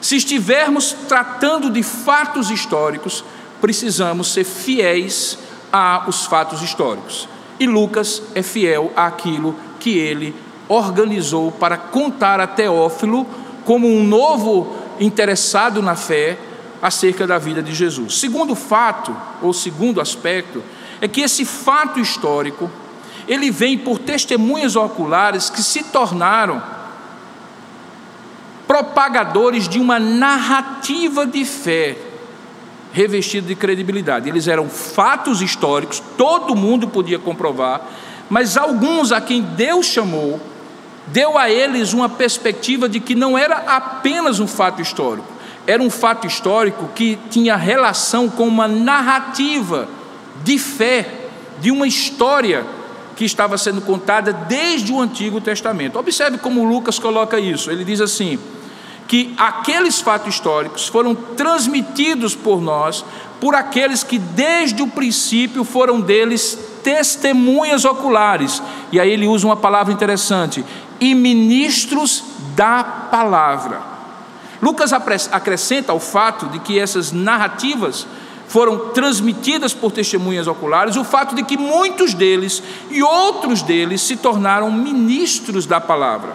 [0.00, 3.24] se estivermos tratando de fatos históricos,
[3.60, 5.38] precisamos ser fiéis
[5.72, 7.28] aos fatos históricos.
[7.58, 10.34] E Lucas é fiel àquilo que ele
[10.68, 13.26] organizou para contar a Teófilo
[13.64, 16.38] como um novo interessado na fé
[16.80, 18.20] acerca da vida de Jesus.
[18.20, 20.62] Segundo fato, ou segundo aspecto,
[21.00, 22.70] é que esse fato histórico,
[23.26, 26.62] ele vem por testemunhas oculares que se tornaram
[28.68, 31.96] propagadores de uma narrativa de fé
[32.92, 34.28] revestida de credibilidade.
[34.28, 37.80] Eles eram fatos históricos, todo mundo podia comprovar,
[38.28, 40.38] mas alguns a quem Deus chamou,
[41.06, 45.26] deu a eles uma perspectiva de que não era apenas um fato histórico,
[45.66, 49.88] era um fato histórico que tinha relação com uma narrativa
[50.44, 51.14] de fé,
[51.60, 52.66] de uma história
[53.16, 55.98] que estava sendo contada desde o Antigo Testamento.
[55.98, 57.70] Observe como Lucas coloca isso.
[57.70, 58.38] Ele diz assim:
[59.08, 63.04] que aqueles fatos históricos foram transmitidos por nós,
[63.40, 68.62] por aqueles que desde o princípio foram deles testemunhas oculares.
[68.92, 70.62] E aí ele usa uma palavra interessante:
[71.00, 72.22] e ministros
[72.54, 73.80] da palavra.
[74.60, 78.06] Lucas acrescenta ao fato de que essas narrativas
[78.48, 84.16] foram transmitidas por testemunhas oculares, o fato de que muitos deles e outros deles se
[84.16, 86.34] tornaram ministros da palavra.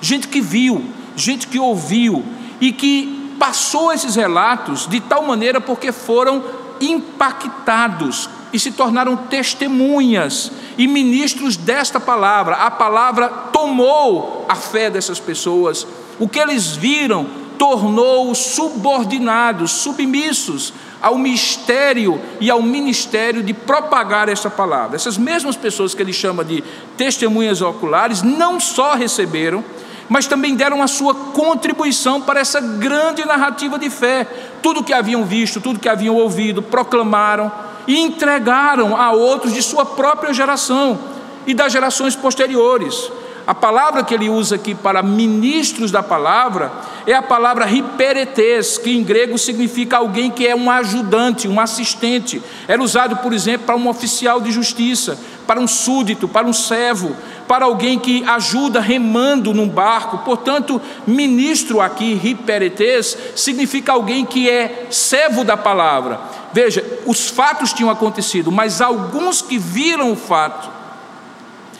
[0.00, 0.84] Gente que viu,
[1.20, 2.24] gente que ouviu
[2.60, 6.42] e que passou esses relatos de tal maneira porque foram
[6.80, 12.56] impactados e se tornaram testemunhas e ministros desta palavra.
[12.56, 15.86] A palavra tomou a fé dessas pessoas.
[16.18, 17.26] O que eles viram
[17.58, 24.96] tornou-os subordinados, submissos ao mistério e ao ministério de propagar esta palavra.
[24.96, 26.64] Essas mesmas pessoas que ele chama de
[26.96, 29.62] testemunhas oculares não só receberam,
[30.10, 34.26] mas também deram a sua contribuição para essa grande narrativa de fé.
[34.60, 37.50] Tudo que haviam visto, tudo que haviam ouvido, proclamaram
[37.86, 40.98] e entregaram a outros de sua própria geração
[41.46, 43.10] e das gerações posteriores.
[43.46, 46.72] A palavra que ele usa aqui para ministros da palavra
[47.06, 52.42] é a palavra hiperetes, que em grego significa alguém que é um ajudante, um assistente.
[52.66, 55.18] Era usado, por exemplo, para um oficial de justiça,
[55.50, 57.16] para um súdito, para um servo,
[57.48, 60.18] para alguém que ajuda remando num barco.
[60.18, 66.20] Portanto, ministro aqui, hiperetes, significa alguém que é servo da palavra.
[66.52, 70.79] Veja, os fatos tinham acontecido, mas alguns que viram o fato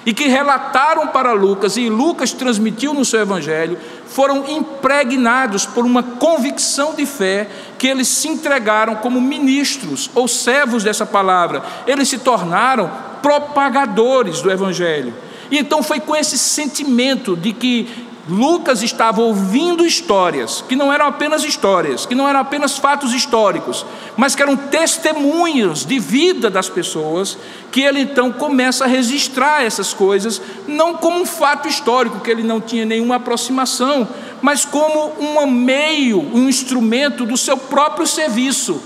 [0.05, 6.03] e que relataram para Lucas, e Lucas transmitiu no seu evangelho, foram impregnados por uma
[6.03, 11.63] convicção de fé que eles se entregaram como ministros ou servos dessa palavra.
[11.87, 12.91] Eles se tornaram
[13.23, 15.13] propagadores do evangelho.
[15.51, 21.07] E então foi com esse sentimento de que Lucas estava ouvindo histórias, que não eram
[21.07, 23.85] apenas histórias, que não eram apenas fatos históricos,
[24.17, 27.37] mas que eram testemunhos de vida das pessoas,
[27.73, 32.45] que ele então começa a registrar essas coisas, não como um fato histórico, que ele
[32.45, 34.07] não tinha nenhuma aproximação,
[34.41, 38.81] mas como um meio, um instrumento do seu próprio serviço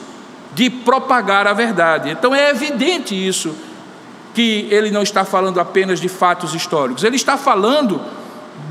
[0.54, 2.09] de propagar a verdade.
[2.09, 3.54] Então é evidente isso,
[4.33, 8.00] que ele não está falando apenas de fatos históricos, ele está falando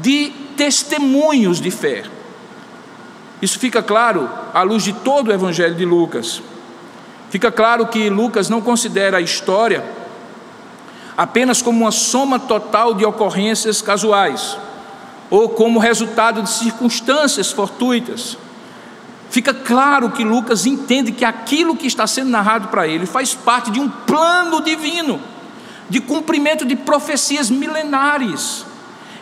[0.02, 2.04] de testemunhos de fé.
[3.42, 6.42] Isso fica claro à luz de todo o Evangelho de Lucas.
[7.30, 9.84] Fica claro que Lucas não considera a história
[11.18, 14.58] apenas como uma soma total de ocorrências casuais
[15.30, 18.38] ou como resultado de circunstâncias fortuitas.
[19.30, 23.72] Fica claro que Lucas entende que aquilo que está sendo narrado para ele faz parte
[23.72, 25.20] de um plano divino,
[25.89, 28.66] de cumprimento de profecias milenares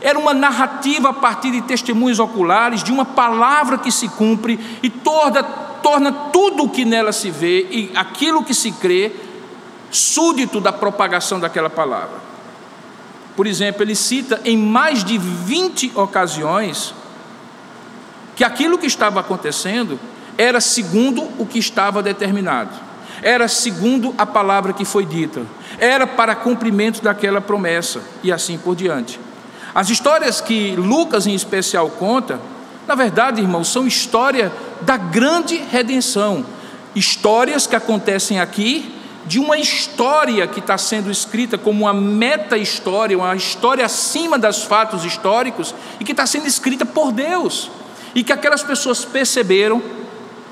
[0.02, 4.90] era uma narrativa a partir de testemunhos oculares, de uma palavra que se cumpre e
[4.90, 9.12] torna, torna tudo o que nela se vê e aquilo que se crê
[9.92, 12.20] súdito da propagação daquela palavra.
[13.36, 16.94] Por exemplo, ele cita em mais de 20 ocasiões
[18.36, 20.00] que aquilo que estava acontecendo
[20.38, 22.72] era segundo o que estava determinado,
[23.22, 25.46] era segundo a palavra que foi dita,
[25.78, 29.20] era para cumprimento daquela promessa e assim por diante.
[29.74, 32.40] As histórias que Lucas em especial conta,
[32.88, 34.52] na verdade, irmãos, são história
[34.82, 36.46] da grande redenção,
[36.94, 38.94] histórias que acontecem aqui
[39.26, 45.06] de uma história que está sendo escrita como uma meta-história, uma história acima dos fatos
[45.06, 47.70] históricos e que está sendo escrita por Deus.
[48.14, 49.82] E que aquelas pessoas perceberam,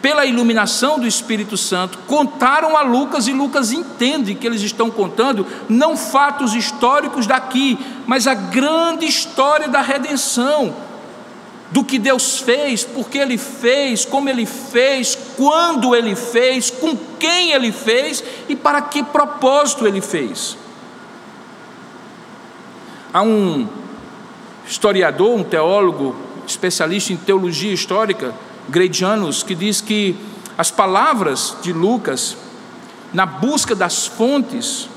[0.02, 5.46] pela iluminação do Espírito Santo, contaram a Lucas e Lucas entende que eles estão contando
[5.68, 7.78] não fatos históricos daqui,
[8.08, 10.74] mas a grande história da redenção
[11.72, 17.52] do que Deus fez, porque Ele fez, como Ele fez, quando Ele fez, com quem
[17.52, 20.58] Ele fez e para que propósito Ele fez.
[23.14, 23.68] Há um
[24.66, 26.16] historiador, um teólogo,
[26.48, 28.34] especialista em teologia histórica,
[28.70, 30.16] Gradianus, que diz que
[30.58, 32.38] as palavras de Lucas,
[33.14, 34.90] na busca das fontes,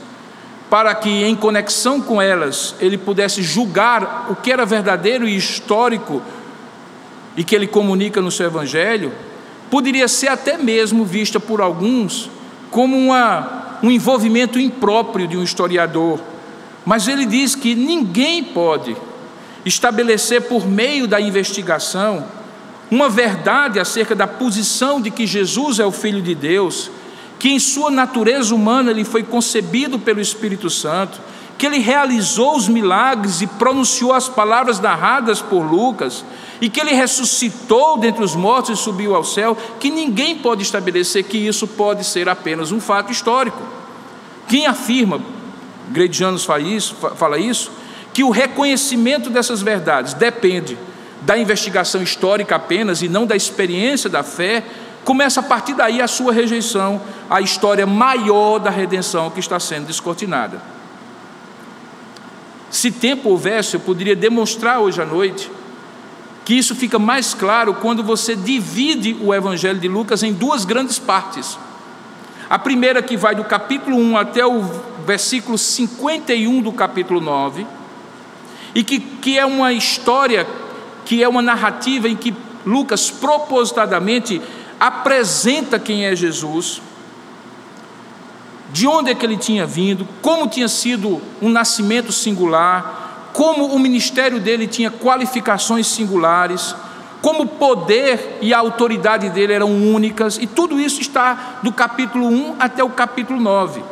[0.69, 6.23] para que em conexão com elas ele pudesse julgar o que era verdadeiro e histórico
[7.37, 9.13] e que ele comunica no seu evangelho,
[9.71, 12.31] poderia ser até mesmo vista por alguns
[12.71, 16.21] como uma, um envolvimento impróprio de um historiador.
[16.85, 18.97] Mas ele diz que ninguém pode
[19.65, 22.25] estabelecer por meio da investigação
[22.93, 26.91] uma verdade acerca da posição de que Jesus é o Filho de Deus,
[27.39, 31.19] que em sua natureza humana ele foi concebido pelo Espírito Santo,
[31.57, 36.23] que ele realizou os milagres e pronunciou as palavras narradas por Lucas,
[36.61, 41.25] e que ele ressuscitou dentre os mortos e subiu ao céu, que ninguém pode estabelecer
[41.25, 43.63] que isso pode ser apenas um fato histórico.
[44.47, 45.19] Quem afirma,
[45.89, 47.73] Gredianos fala isso, fala isso,
[48.13, 50.77] que o reconhecimento dessas verdades depende
[51.25, 54.65] da investigação histórica apenas e não da experiência da fé,
[55.05, 59.87] começa a partir daí a sua rejeição à história maior da redenção que está sendo
[59.87, 60.61] descortinada.
[62.71, 65.51] Se tempo houvesse, eu poderia demonstrar hoje à noite
[66.45, 70.99] que isso fica mais claro quando você divide o Evangelho de Lucas em duas grandes
[70.99, 71.59] partes.
[72.51, 74.63] A primeira, que vai do capítulo 1 até o
[75.07, 77.67] versículo 51 do capítulo 9,
[78.75, 80.47] e que, que é uma história,
[81.05, 82.35] que é uma narrativa em que
[82.65, 84.41] Lucas propositadamente
[84.79, 86.81] apresenta quem é Jesus,
[88.73, 93.79] de onde é que ele tinha vindo, como tinha sido um nascimento singular, como o
[93.79, 96.75] ministério dele tinha qualificações singulares,
[97.21, 102.27] como o poder e a autoridade dele eram únicas, e tudo isso está do capítulo
[102.27, 103.83] 1 até o capítulo 9.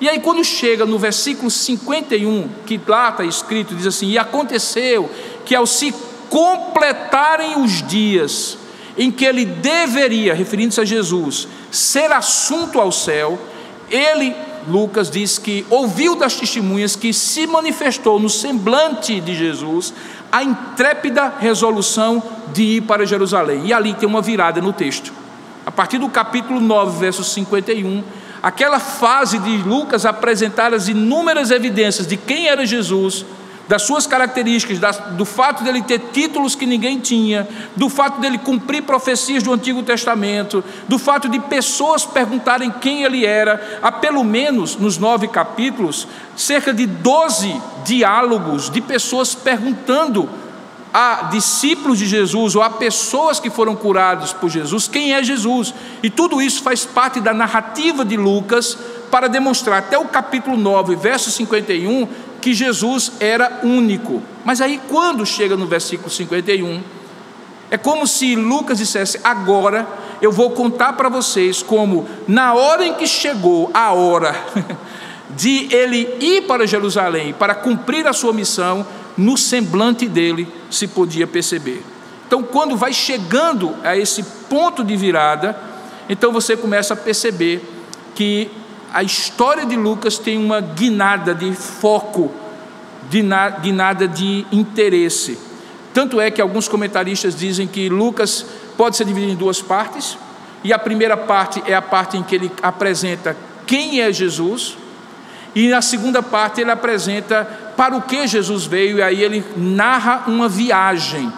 [0.00, 5.10] E aí, quando chega no versículo 51, que lá está escrito, diz assim: E aconteceu
[5.44, 5.92] que ao se
[6.30, 8.56] completarem os dias
[8.96, 13.38] em que ele deveria, referindo-se a Jesus, ser assunto ao céu,
[13.90, 14.34] ele
[14.68, 19.92] Lucas diz que ouviu das testemunhas que se manifestou no semblante de Jesus
[20.30, 22.22] a intrépida resolução
[22.52, 23.66] de ir para Jerusalém.
[23.66, 25.12] E ali tem uma virada no texto.
[25.64, 28.02] A partir do capítulo 9, verso 51,
[28.42, 33.24] aquela fase de Lucas apresentar as inúmeras evidências de quem era Jesus,
[33.70, 34.80] das suas características,
[35.12, 37.46] do fato dele ter títulos que ninguém tinha,
[37.76, 43.24] do fato dele cumprir profecias do Antigo Testamento, do fato de pessoas perguntarem quem ele
[43.24, 50.28] era, há pelo menos nos nove capítulos, cerca de doze diálogos de pessoas perguntando
[50.92, 55.72] a discípulos de Jesus ou a pessoas que foram curados por Jesus quem é Jesus.
[56.02, 58.76] E tudo isso faz parte da narrativa de Lucas
[59.12, 62.08] para demonstrar até o capítulo 9, verso 51,
[62.40, 64.22] que Jesus era único.
[64.44, 66.82] Mas aí, quando chega no versículo 51,
[67.70, 69.86] é como se Lucas dissesse: agora
[70.20, 74.34] eu vou contar para vocês como, na hora em que chegou a hora
[75.36, 78.86] de ele ir para Jerusalém para cumprir a sua missão,
[79.16, 81.82] no semblante dele se podia perceber.
[82.26, 85.58] Então, quando vai chegando a esse ponto de virada,
[86.08, 87.62] então você começa a perceber
[88.14, 88.50] que
[88.92, 92.30] a história de Lucas tem uma guinada de foco,
[93.60, 95.38] guinada de interesse.
[95.92, 100.16] Tanto é que alguns comentaristas dizem que Lucas pode ser dividido em duas partes,
[100.62, 103.36] e a primeira parte é a parte em que ele apresenta
[103.66, 104.76] quem é Jesus,
[105.54, 107.44] e na segunda parte ele apresenta
[107.76, 111.32] para o que Jesus veio, e aí ele narra uma viagem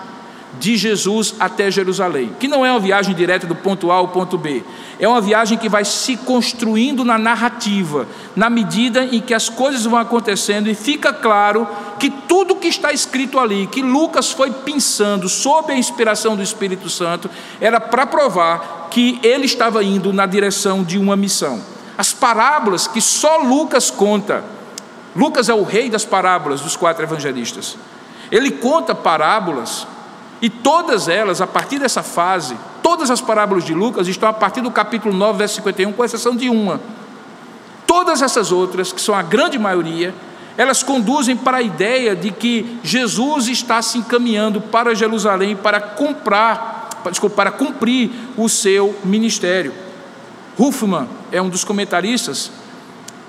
[0.58, 4.36] de Jesus até Jerusalém, que não é uma viagem direta do ponto A ao ponto
[4.36, 4.62] B,
[4.98, 9.84] é uma viagem que vai se construindo na narrativa, na medida em que as coisas
[9.84, 11.66] vão acontecendo e fica claro
[11.98, 16.90] que tudo que está escrito ali, que Lucas foi pensando sob a inspiração do Espírito
[16.90, 17.30] Santo,
[17.60, 21.60] era para provar que ele estava indo na direção de uma missão.
[21.96, 24.44] As parábolas que só Lucas conta.
[25.14, 27.76] Lucas é o rei das parábolas dos quatro evangelistas.
[28.30, 29.86] Ele conta parábolas
[30.42, 34.60] e todas elas, a partir dessa fase, todas as parábolas de Lucas estão a partir
[34.60, 36.80] do capítulo 9, verso 51, com exceção de uma.
[37.86, 40.12] Todas essas outras, que são a grande maioria,
[40.58, 46.90] elas conduzem para a ideia de que Jesus está se encaminhando para Jerusalém para comprar,
[47.08, 49.72] desculpa, para cumprir o seu ministério.
[50.58, 52.50] Huffman é um dos comentaristas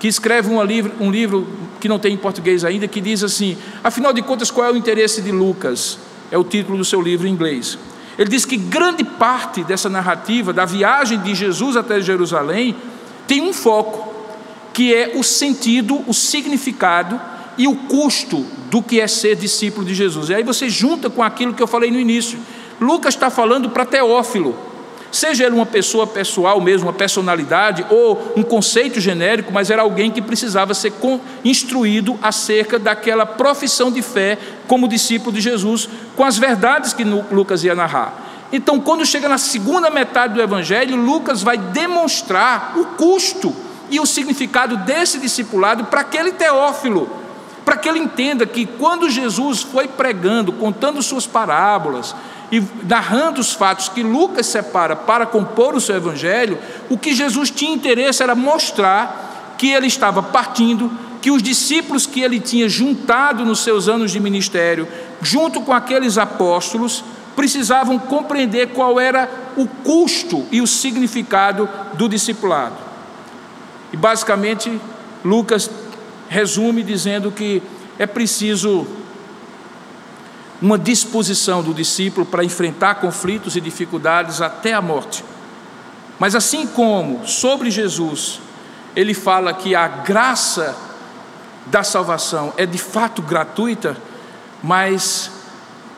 [0.00, 1.46] que escreve um livro, um livro
[1.80, 4.76] que não tem em português ainda, que diz assim: afinal de contas, qual é o
[4.76, 5.98] interesse de Lucas?
[6.30, 7.78] É o título do seu livro em inglês.
[8.18, 12.76] Ele diz que grande parte dessa narrativa, da viagem de Jesus até Jerusalém,
[13.26, 14.12] tem um foco,
[14.72, 17.20] que é o sentido, o significado
[17.56, 20.28] e o custo do que é ser discípulo de Jesus.
[20.28, 22.38] E aí você junta com aquilo que eu falei no início.
[22.80, 24.56] Lucas está falando para Teófilo,
[25.14, 30.10] seja ele uma pessoa pessoal mesmo, uma personalidade, ou um conceito genérico, mas era alguém
[30.10, 30.92] que precisava ser
[31.44, 37.62] instruído acerca daquela profissão de fé como discípulo de Jesus, com as verdades que Lucas
[37.64, 38.24] ia narrar.
[38.52, 43.54] Então, quando chega na segunda metade do Evangelho, Lucas vai demonstrar o custo
[43.90, 47.08] e o significado desse discipulado para aquele Teófilo,
[47.64, 52.14] para que ele entenda que quando Jesus foi pregando, contando suas parábolas,
[52.54, 56.56] e narrando os fatos que Lucas separa para compor o seu evangelho,
[56.88, 60.88] o que Jesus tinha interesse era mostrar que ele estava partindo,
[61.20, 64.86] que os discípulos que ele tinha juntado nos seus anos de ministério,
[65.20, 67.02] junto com aqueles apóstolos,
[67.34, 72.76] precisavam compreender qual era o custo e o significado do discipulado.
[73.92, 74.80] E basicamente,
[75.24, 75.68] Lucas
[76.28, 77.60] resume dizendo que
[77.98, 78.86] é preciso
[80.60, 85.24] uma disposição do discípulo para enfrentar conflitos e dificuldades até a morte.
[86.18, 88.40] Mas assim como sobre Jesus,
[88.94, 90.76] ele fala que a graça
[91.66, 93.96] da salvação é de fato gratuita,
[94.62, 95.30] mas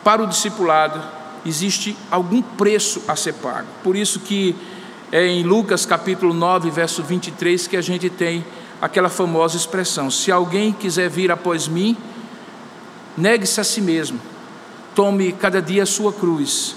[0.02, 1.02] para o discipulado
[1.44, 3.66] existe algum preço a ser pago.
[3.82, 4.56] Por isso que
[5.12, 8.44] é em Lucas capítulo 9, verso 23 que a gente tem
[8.80, 11.96] aquela famosa expressão: se alguém quiser vir após mim,
[13.16, 14.18] negue-se a si mesmo
[14.96, 16.74] Tome cada dia a sua cruz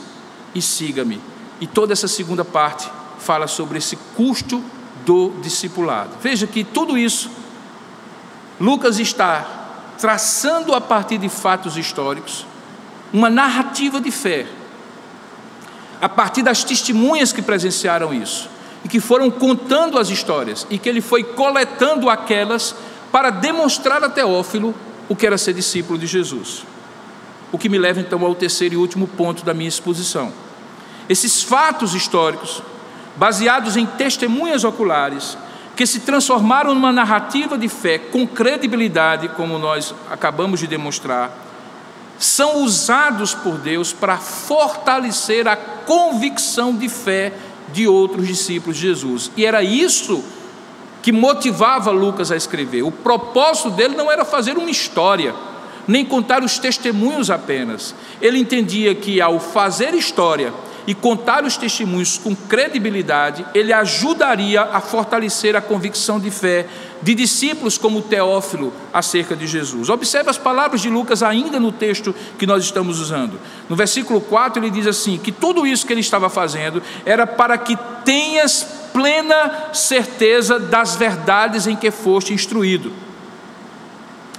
[0.54, 1.22] e siga-me.
[1.62, 4.62] E toda essa segunda parte fala sobre esse custo
[5.06, 6.12] do discipulado.
[6.22, 7.32] Veja que tudo isso
[8.60, 12.46] Lucas está traçando a partir de fatos históricos
[13.12, 14.46] uma narrativa de fé,
[16.02, 18.50] a partir das testemunhas que presenciaram isso
[18.84, 22.76] e que foram contando as histórias e que ele foi coletando aquelas
[23.14, 24.76] para demonstrar a Teófilo
[25.08, 26.64] o que era ser discípulo de Jesus.
[27.52, 30.32] O que me leva então ao terceiro e último ponto da minha exposição.
[31.08, 32.62] Esses fatos históricos,
[33.16, 35.38] baseados em testemunhas oculares,
[35.76, 41.32] que se transformaram numa narrativa de fé com credibilidade, como nós acabamos de demonstrar,
[42.20, 47.34] são usados por Deus para fortalecer a convicção de fé
[47.72, 49.32] de outros discípulos de Jesus.
[49.38, 50.24] E era isso
[51.02, 52.84] que motivava Lucas a escrever.
[52.84, 55.34] O propósito dele não era fazer uma história
[55.88, 57.96] nem contar os testemunhos apenas.
[58.22, 60.54] Ele entendia que ao fazer história
[60.90, 66.66] e contar os testemunhos com credibilidade, ele ajudaria a fortalecer a convicção de fé
[67.02, 69.88] de discípulos como Teófilo acerca de Jesus.
[69.88, 73.40] Observe as palavras de Lucas ainda no texto que nós estamos usando.
[73.70, 77.56] No versículo 4 ele diz assim: que tudo isso que ele estava fazendo era para
[77.58, 82.92] que tenhas plena certeza das verdades em que foste instruído.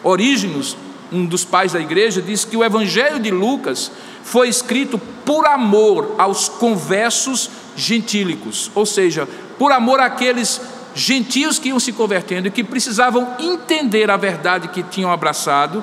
[0.02, 0.76] Orígenos
[1.12, 3.90] um dos pais da igreja, diz que o Evangelho de Lucas
[4.22, 10.60] foi escrito por amor aos conversos gentílicos, ou seja, por amor àqueles
[10.94, 15.82] gentios que iam se convertendo e que precisavam entender a verdade que tinham abraçado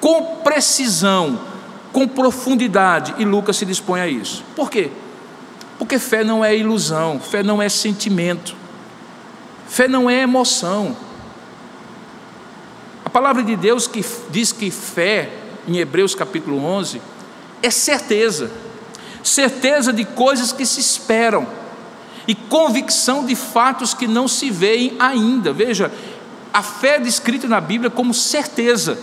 [0.00, 1.38] com precisão,
[1.92, 4.44] com profundidade, e Lucas se dispõe a isso.
[4.56, 4.90] Por quê?
[5.78, 8.54] Porque fé não é ilusão, fé não é sentimento,
[9.66, 10.96] fé não é emoção.
[13.10, 15.32] A palavra de Deus que diz que fé,
[15.66, 17.02] em Hebreus capítulo 11,
[17.60, 18.52] é certeza,
[19.20, 21.44] certeza de coisas que se esperam
[22.28, 25.52] e convicção de fatos que não se veem ainda.
[25.52, 25.90] Veja,
[26.54, 28.96] a fé é descrita na Bíblia como certeza,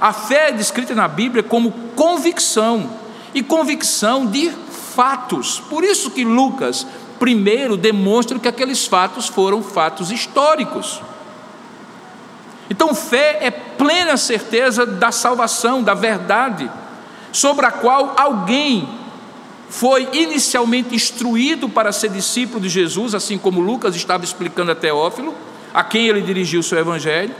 [0.00, 2.90] a fé é descrita na Bíblia como convicção
[3.32, 4.50] e convicção de
[4.96, 5.62] fatos.
[5.70, 6.84] Por isso que Lucas
[7.20, 11.00] primeiro demonstra que aqueles fatos foram fatos históricos.
[12.68, 16.70] Então, fé é plena certeza da salvação, da verdade,
[17.32, 18.88] sobre a qual alguém
[19.68, 25.34] foi inicialmente instruído para ser discípulo de Jesus, assim como Lucas estava explicando a Teófilo,
[25.74, 27.34] a quem ele dirigiu o seu evangelho,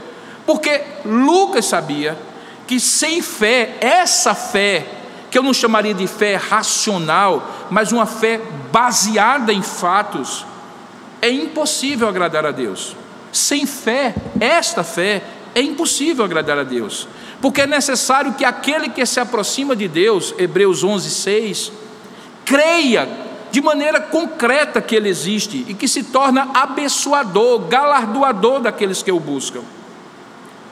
[0.45, 2.17] porque Lucas sabia
[2.65, 4.85] que sem fé, essa fé,
[5.31, 10.45] que eu não chamaria de fé racional, mas uma fé baseada em fatos,
[11.21, 12.95] é impossível agradar a Deus.
[13.31, 15.23] Sem fé, esta fé,
[15.53, 17.07] é impossível agradar a Deus,
[17.41, 21.71] porque é necessário que aquele que se aproxima de Deus, Hebreus 11, 6,
[22.45, 23.09] creia
[23.51, 29.19] de maneira concreta que Ele existe e que se torna abençoador, galardoador daqueles que o
[29.19, 29.61] buscam.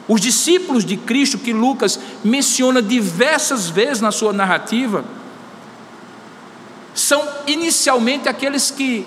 [0.08, 5.04] Os discípulos de Cristo, que Lucas menciona diversas vezes na sua narrativa,
[6.94, 9.06] são inicialmente aqueles que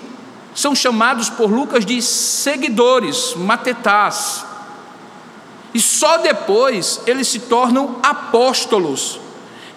[0.54, 4.44] são chamados por Lucas de seguidores, matetás.
[5.72, 9.20] E só depois eles se tornam apóstolos.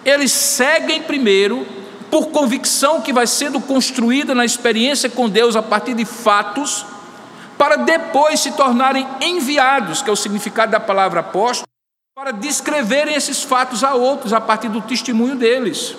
[0.03, 1.65] Eles seguem primeiro
[2.09, 6.85] por convicção que vai sendo construída na experiência com Deus a partir de fatos,
[7.57, 11.67] para depois se tornarem enviados, que é o significado da palavra apóstolo,
[12.15, 15.95] para descreverem esses fatos a outros a partir do testemunho deles.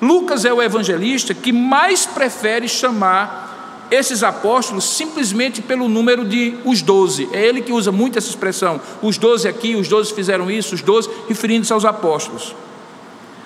[0.00, 3.57] Lucas é o evangelista que mais prefere chamar
[3.90, 7.28] esses apóstolos simplesmente pelo número de os doze.
[7.32, 8.80] É ele que usa muito essa expressão.
[9.02, 12.54] Os doze aqui, os doze fizeram isso, os doze, referindo-se aos apóstolos.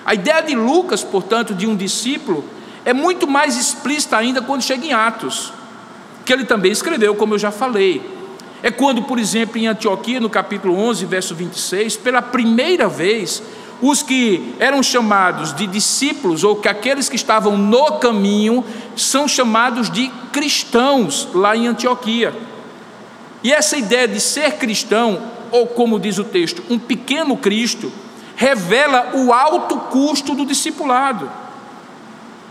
[0.05, 2.43] A ideia de Lucas, portanto, de um discípulo,
[2.83, 5.53] é muito mais explícita ainda quando chega em Atos,
[6.25, 8.01] que ele também escreveu, como eu já falei.
[8.61, 13.41] É quando, por exemplo, em Antioquia, no capítulo 11, verso 26, pela primeira vez,
[13.83, 18.63] os que eram chamados de discípulos, ou que aqueles que estavam no caminho,
[18.95, 22.33] são chamados de cristãos lá em Antioquia.
[23.43, 25.21] E essa ideia de ser cristão,
[25.51, 27.91] ou como diz o texto, um pequeno Cristo,
[28.37, 31.29] revela o alto custo do discipulado.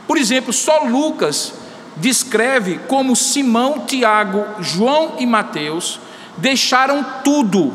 [0.06, 1.54] Por exemplo, só Lucas
[1.96, 5.98] descreve como Simão, Tiago, João e Mateus
[6.36, 7.74] deixaram tudo,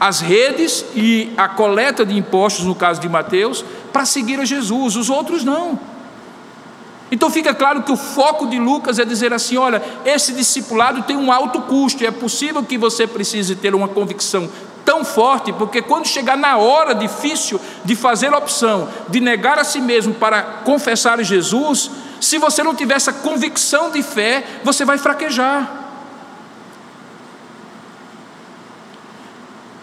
[0.00, 4.96] as redes e a coleta de impostos, no caso de Mateus, para seguir a Jesus,
[4.96, 5.78] os outros não.
[7.10, 11.16] Então fica claro que o foco de Lucas é dizer assim: olha, esse discipulado tem
[11.16, 14.48] um alto custo, e é possível que você precise ter uma convicção
[14.84, 19.64] tão forte, porque quando chegar na hora difícil de fazer a opção de negar a
[19.64, 21.90] si mesmo para confessar Jesus,
[22.20, 25.87] se você não tiver essa convicção de fé, você vai fraquejar.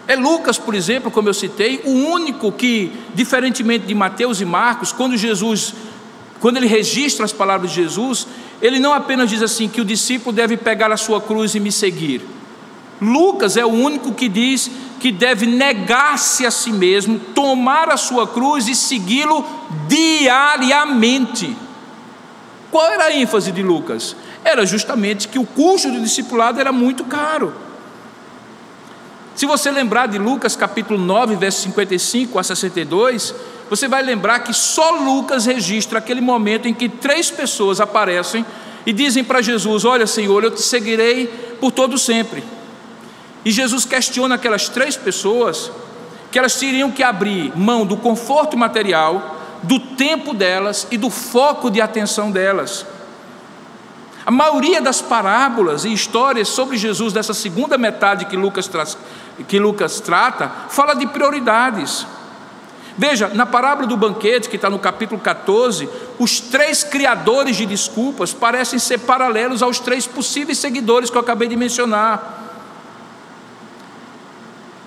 [0.08, 4.92] É Lucas, por exemplo, como eu citei, o único que, diferentemente de Mateus e Marcos,
[4.92, 5.74] quando Jesus,
[6.38, 8.26] quando ele registra as palavras de Jesus,
[8.62, 11.72] ele não apenas diz assim que o discípulo deve pegar a sua cruz e me
[11.72, 12.22] seguir.
[13.00, 18.26] Lucas é o único que diz que deve negar-se a si mesmo, tomar a sua
[18.26, 19.44] cruz e segui-lo
[19.88, 21.54] diariamente.
[22.70, 24.16] Qual era a ênfase de Lucas?
[24.44, 27.52] Era justamente que o custo do discipulado era muito caro.
[29.36, 33.34] Se você lembrar de Lucas capítulo 9, verso 55 a 62,
[33.68, 38.46] você vai lembrar que só Lucas registra aquele momento em que três pessoas aparecem
[38.86, 41.26] e dizem para Jesus: Olha, Senhor, eu te seguirei
[41.60, 42.42] por todo sempre.
[43.44, 45.70] E Jesus questiona aquelas três pessoas
[46.32, 51.70] que elas teriam que abrir mão do conforto material, do tempo delas e do foco
[51.70, 52.86] de atenção delas.
[54.26, 58.68] A maioria das parábolas e histórias sobre Jesus dessa segunda metade que Lucas,
[59.44, 62.06] que Lucas trata, fala de prioridades.
[62.98, 68.32] Veja, na parábola do banquete, que está no capítulo 14, os três criadores de desculpas
[68.32, 72.44] parecem ser paralelos aos três possíveis seguidores que eu acabei de mencionar.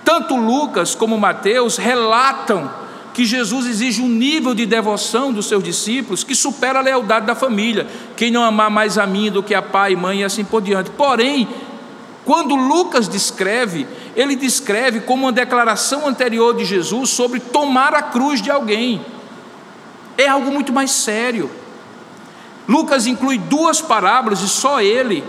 [0.04, 2.72] Tanto Lucas como Mateus relatam
[3.14, 7.36] que Jesus exige um nível de devoção dos seus discípulos que supera a lealdade da
[7.36, 7.86] família.
[8.16, 10.62] Quem não amar mais a mim do que a pai e mãe e assim por
[10.62, 10.90] diante.
[10.90, 11.48] Porém,
[12.30, 18.40] quando Lucas descreve, ele descreve como uma declaração anterior de Jesus sobre tomar a cruz
[18.40, 19.04] de alguém.
[20.16, 21.50] É algo muito mais sério.
[22.68, 25.24] Lucas inclui duas parábolas e só ele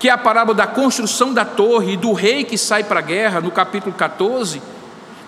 [0.00, 3.02] que é a parábola da construção da torre e do rei que sai para a
[3.02, 4.60] guerra, no capítulo 14,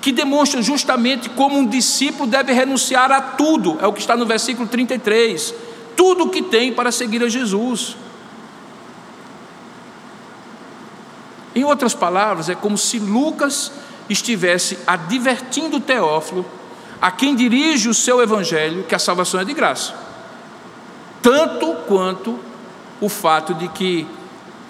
[0.01, 4.27] que demonstra justamente como um discípulo deve renunciar a tudo, é o que está no
[4.27, 5.55] versículo 33,
[5.97, 7.97] tudo o que tem para seguir a Jesus.
[11.55, 13.73] Em outras palavras, é como se Lucas
[14.09, 16.45] estivesse advertindo Teófilo,
[17.01, 19.95] a quem dirige o seu evangelho, que a salvação é de graça,
[21.21, 22.39] tanto quanto
[23.01, 24.07] o fato de que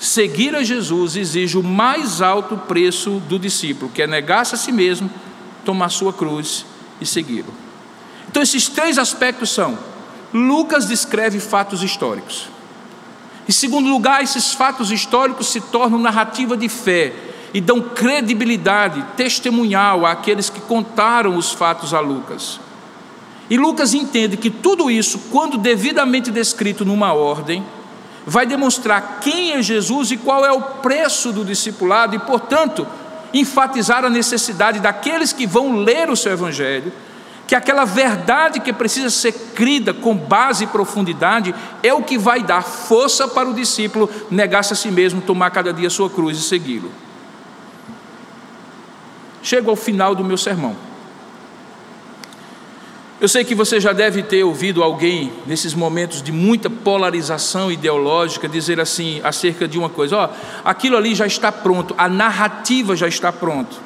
[0.03, 4.73] Seguir a Jesus exige o mais alto preço do discípulo, que é negar-se a si
[4.73, 5.09] mesmo,
[5.65, 6.67] tomar sua cruz
[7.01, 7.55] e segui-lo.
[8.29, 9.79] Então, esses três aspectos são
[10.35, 12.49] Lucas descreve fatos históricos.
[13.53, 17.13] Em segundo lugar, esses fatos históricos se tornam narrativa de fé
[17.53, 22.59] e dão credibilidade testemunhal àqueles que contaram os fatos a Lucas.
[23.51, 27.63] E Lucas entende que tudo isso, quando devidamente descrito numa ordem,
[28.27, 32.87] vai demonstrar quem é Jesus e qual é o preço do discipulado e, portanto,
[33.35, 36.91] enfatizar a necessidade daqueles que vão ler o seu evangelho,
[37.53, 42.43] que aquela verdade que precisa ser crida com base e profundidade é o que vai
[42.43, 46.39] dar força para o discípulo negar-se a si mesmo, tomar cada dia a sua cruz
[46.39, 46.91] e segui-lo.
[49.43, 50.75] Chego ao final do meu sermão.
[53.21, 58.49] Eu sei que você já deve ter ouvido alguém, nesses momentos de muita polarização ideológica,
[58.49, 60.31] dizer assim acerca de uma coisa: ó,
[60.65, 63.77] aquilo ali já está pronto, a narrativa já está pronta.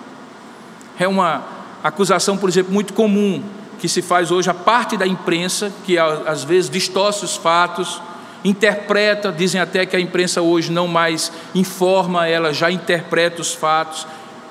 [1.01, 3.43] É uma acusação, por exemplo, muito comum
[3.79, 8.01] que se faz hoje a parte da imprensa, que às vezes distorce os fatos,
[8.45, 14.07] interpreta, dizem até que a imprensa hoje não mais informa, ela já interpreta os fatos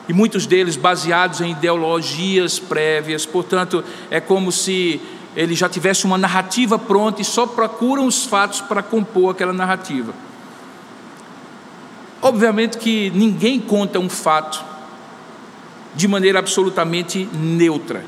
[0.08, 5.02] e muitos deles baseados em ideologias prévias, portanto, é como se
[5.36, 10.14] ele já tivesse uma narrativa pronta e só procuram os fatos para compor aquela narrativa.
[12.22, 14.64] Obviamente que ninguém conta um fato
[15.96, 18.04] de maneira absolutamente neutra,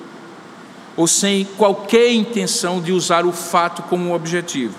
[0.96, 4.76] ou sem qualquer intenção de usar o fato como objetivo.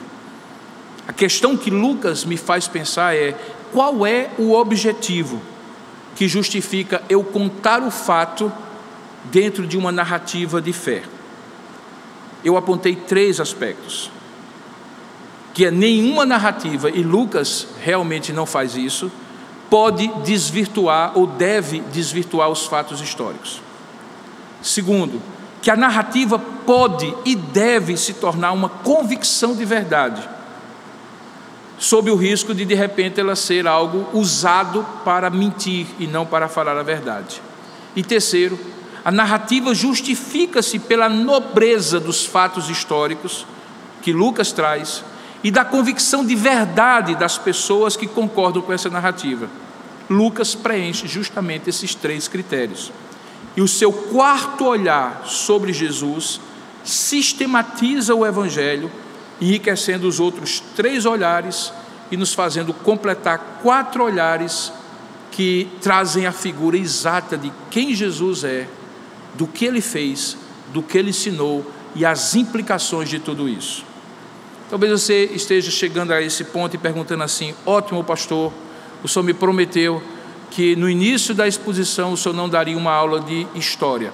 [1.07, 3.35] A questão que Lucas me faz pensar é:
[3.73, 5.41] qual é o objetivo?
[6.19, 8.53] que justifica eu contar o fato
[9.31, 11.05] dentro de uma narrativa de fé.
[12.45, 14.11] Eu apontei três aspectos.
[15.55, 19.13] Que é nenhuma narrativa, e Lucas realmente não faz isso,
[19.71, 23.61] pode desvirtuar ou deve desvirtuar os fatos históricos.
[24.63, 25.21] Segundo,
[25.61, 30.29] que a narrativa pode e deve se tornar uma convicção de verdade
[31.79, 36.49] sob o risco de de repente ela ser algo usado para mentir e não para
[36.49, 37.41] falar a verdade.
[37.95, 38.59] E terceiro,
[39.05, 43.47] a narrativa justifica-se pela nobreza dos fatos históricos
[44.03, 45.05] que Lucas traz
[45.43, 49.49] e da convicção de verdade das pessoas que concordam com essa narrativa.
[50.11, 52.91] Lucas preenche justamente esses três critérios.
[53.57, 56.41] E o seu quarto olhar sobre Jesus
[56.85, 58.91] sistematiza o evangelho
[59.41, 61.73] enriquecendo os outros três olhares
[62.11, 64.73] e nos fazendo completar quatro olhares
[65.31, 68.67] que trazem a figura exata de quem Jesus é,
[69.35, 70.37] do que ele fez,
[70.73, 71.65] do que ele ensinou
[71.95, 73.85] e as implicações de tudo isso.
[74.71, 78.53] Talvez você esteja chegando a esse ponto e perguntando assim: ótimo, pastor,
[79.03, 80.03] o senhor me prometeu
[80.51, 84.13] que no início da exposição o senhor não daria uma aula de história.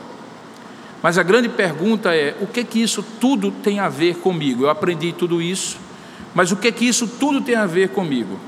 [1.03, 4.65] Mas a grande pergunta é: o que que isso tudo tem a ver comigo?
[4.65, 5.77] Eu aprendi tudo isso,
[6.35, 8.39] mas o que que isso tudo tem a ver comigo?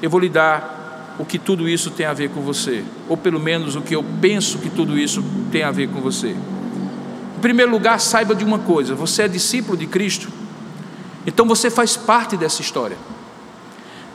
[0.00, 3.38] Eu vou lhe dar o que tudo isso tem a ver com você, ou pelo
[3.38, 6.30] menos o que eu penso que tudo isso tem a ver com você.
[6.30, 10.39] Em primeiro lugar, saiba de uma coisa: você é discípulo de Cristo,
[11.26, 12.96] então você faz parte dessa história,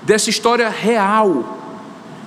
[0.03, 1.57] dessa história real,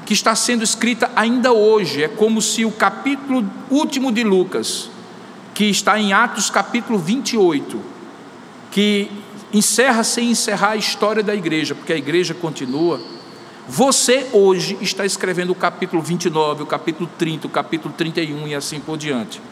[0.07, 2.03] que está sendo escrita ainda hoje.
[2.03, 4.91] É como se o capítulo último de Lucas
[5.59, 7.81] que está em Atos capítulo 28,
[8.71, 9.11] que
[9.53, 13.01] encerra sem encerrar a história da igreja, porque a igreja continua.
[13.67, 18.79] Você hoje está escrevendo o capítulo 29, o capítulo 30, o capítulo 31 e assim
[18.79, 19.43] por diante.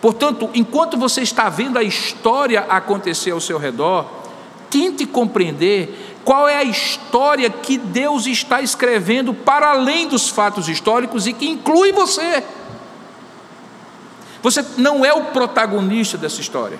[0.00, 4.06] Portanto, enquanto você está vendo a história acontecer ao seu redor,
[4.70, 11.26] tente compreender qual é a história que Deus está escrevendo para além dos fatos históricos
[11.26, 12.44] e que inclui você.
[14.42, 16.78] Você não é o protagonista dessa história,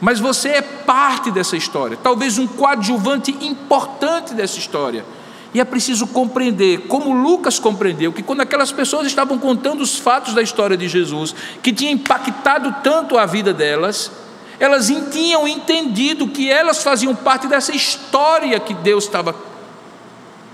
[0.00, 5.04] mas você é parte dessa história, talvez um coadjuvante importante dessa história.
[5.52, 10.32] E é preciso compreender, como Lucas compreendeu, que quando aquelas pessoas estavam contando os fatos
[10.32, 14.12] da história de Jesus, que tinha impactado tanto a vida delas,
[14.60, 19.34] elas tinham entendido que elas faziam parte dessa história que Deus estava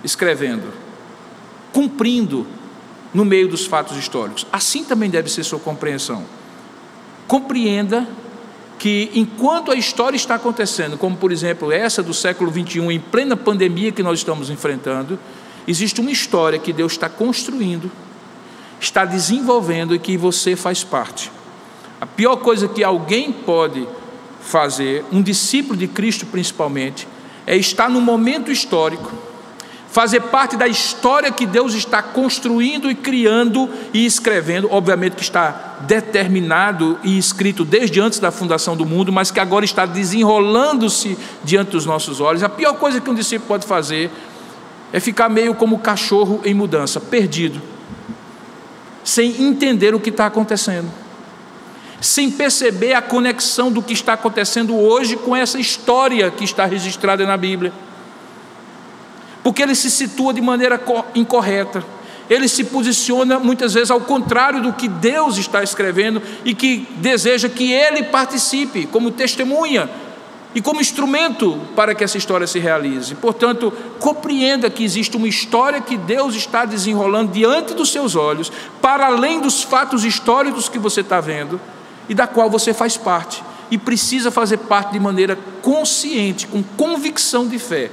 [0.05, 0.73] escrevendo,
[1.73, 2.47] cumprindo
[3.13, 4.47] no meio dos fatos históricos.
[4.53, 6.25] Assim também deve ser sua compreensão.
[7.27, 8.07] Compreenda
[8.79, 13.37] que enquanto a história está acontecendo, como por exemplo essa do século 21, em plena
[13.37, 15.19] pandemia que nós estamos enfrentando,
[15.67, 17.91] existe uma história que Deus está construindo,
[18.79, 21.33] está desenvolvendo e que você faz parte.
[22.01, 23.89] A pior coisa que alguém pode
[24.47, 27.07] fazer, um discípulo de Cristo principalmente,
[27.47, 29.13] é estar no momento histórico
[29.97, 35.79] fazer parte da história que Deus está construindo e criando e escrevendo, obviamente que está
[35.87, 41.71] determinado e escrito desde antes da fundação do mundo, mas que agora está desenrolando-se diante
[41.71, 42.43] dos nossos olhos.
[42.43, 44.11] A pior coisa que um discípulo pode fazer
[44.93, 47.63] é ficar meio como cachorro em mudança, perdido,
[49.03, 50.91] sem entender o que está acontecendo,
[52.07, 57.27] sem perceber a conexão do que está acontecendo hoje com essa história que está registrada
[57.27, 57.73] na Bíblia
[59.47, 60.83] porque ele se situa de maneira
[61.15, 61.85] incorreta.
[62.29, 67.49] Ele se posiciona muitas vezes ao contrário do que Deus está escrevendo e que deseja
[67.49, 69.89] que ele participe como testemunha
[70.53, 73.15] e como instrumento para que essa história se realize.
[73.15, 78.51] Portanto, compreenda que existe uma história que Deus está desenrolando diante dos seus olhos,
[78.83, 81.61] para além dos fatos históricos que você está vendo
[82.09, 87.47] e da qual você faz parte e precisa fazer parte de maneira consciente, com convicção
[87.47, 87.91] de fé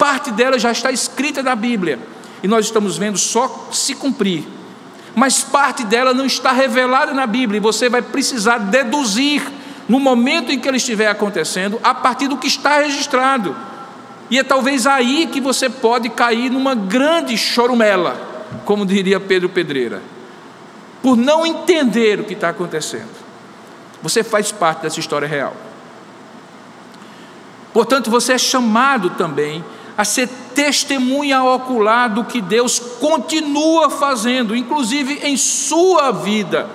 [0.00, 1.98] parte dela já está escrita na Bíblia
[2.42, 4.48] e nós estamos vendo só se cumprir.
[5.14, 9.42] Mas parte dela não está revelada na Bíblia e você vai precisar deduzir
[9.86, 13.54] no momento em que ela estiver acontecendo a partir do que está registrado.
[14.30, 20.00] E é talvez aí que você pode cair numa grande chorumela, como diria Pedro Pedreira,
[21.02, 23.29] por não entender o que está acontecendo.
[24.02, 25.54] Você faz parte dessa história real.
[27.72, 29.64] Portanto, você é chamado também
[29.96, 36.68] a ser testemunha ocular do que Deus continua fazendo, inclusive em sua vida.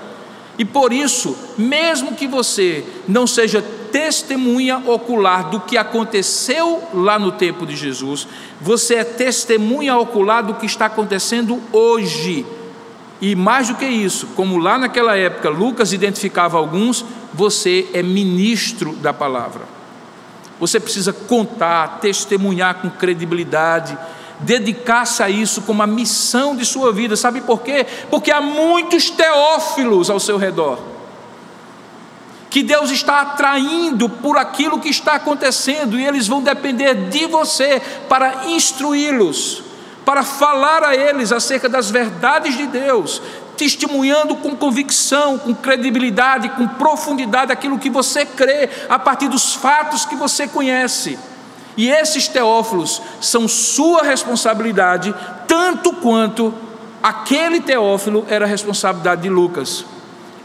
[0.58, 3.62] E por isso, mesmo que você não seja
[3.92, 8.28] testemunha ocular do que aconteceu lá no tempo de Jesus,
[8.62, 12.46] você é testemunha ocular do que está acontecendo hoje.
[13.22, 18.94] E mais do que isso, como lá naquela época Lucas identificava alguns, você é ministro
[18.94, 19.64] da palavra.
[20.60, 23.98] Você precisa contar, testemunhar com credibilidade,
[24.40, 27.16] dedicar-se a isso como a missão de sua vida.
[27.16, 27.86] Sabe por quê?
[28.10, 30.80] Porque há muitos teófilos ao seu redor.
[32.50, 37.82] Que Deus está atraindo por aquilo que está acontecendo e eles vão depender de você
[38.08, 39.62] para instruí-los,
[40.06, 43.22] para falar a eles acerca das verdades de Deus,
[43.58, 50.06] testemunhando com convicção, com credibilidade, com profundidade aquilo que você crê, a partir dos fatos
[50.06, 51.18] que você conhece.
[51.76, 55.14] E esses teófilos são sua responsabilidade,
[55.48, 56.54] tanto quanto
[57.02, 59.86] aquele teófilo era responsabilidade de Lucas.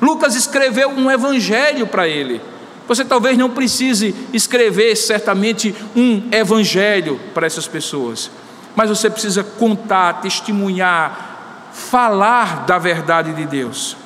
[0.00, 2.40] Lucas escreveu um evangelho para ele.
[2.88, 8.30] Você talvez não precise escrever certamente um evangelho para essas pessoas,
[8.74, 13.96] mas você precisa contar, testemunhar, falar da verdade de Deus.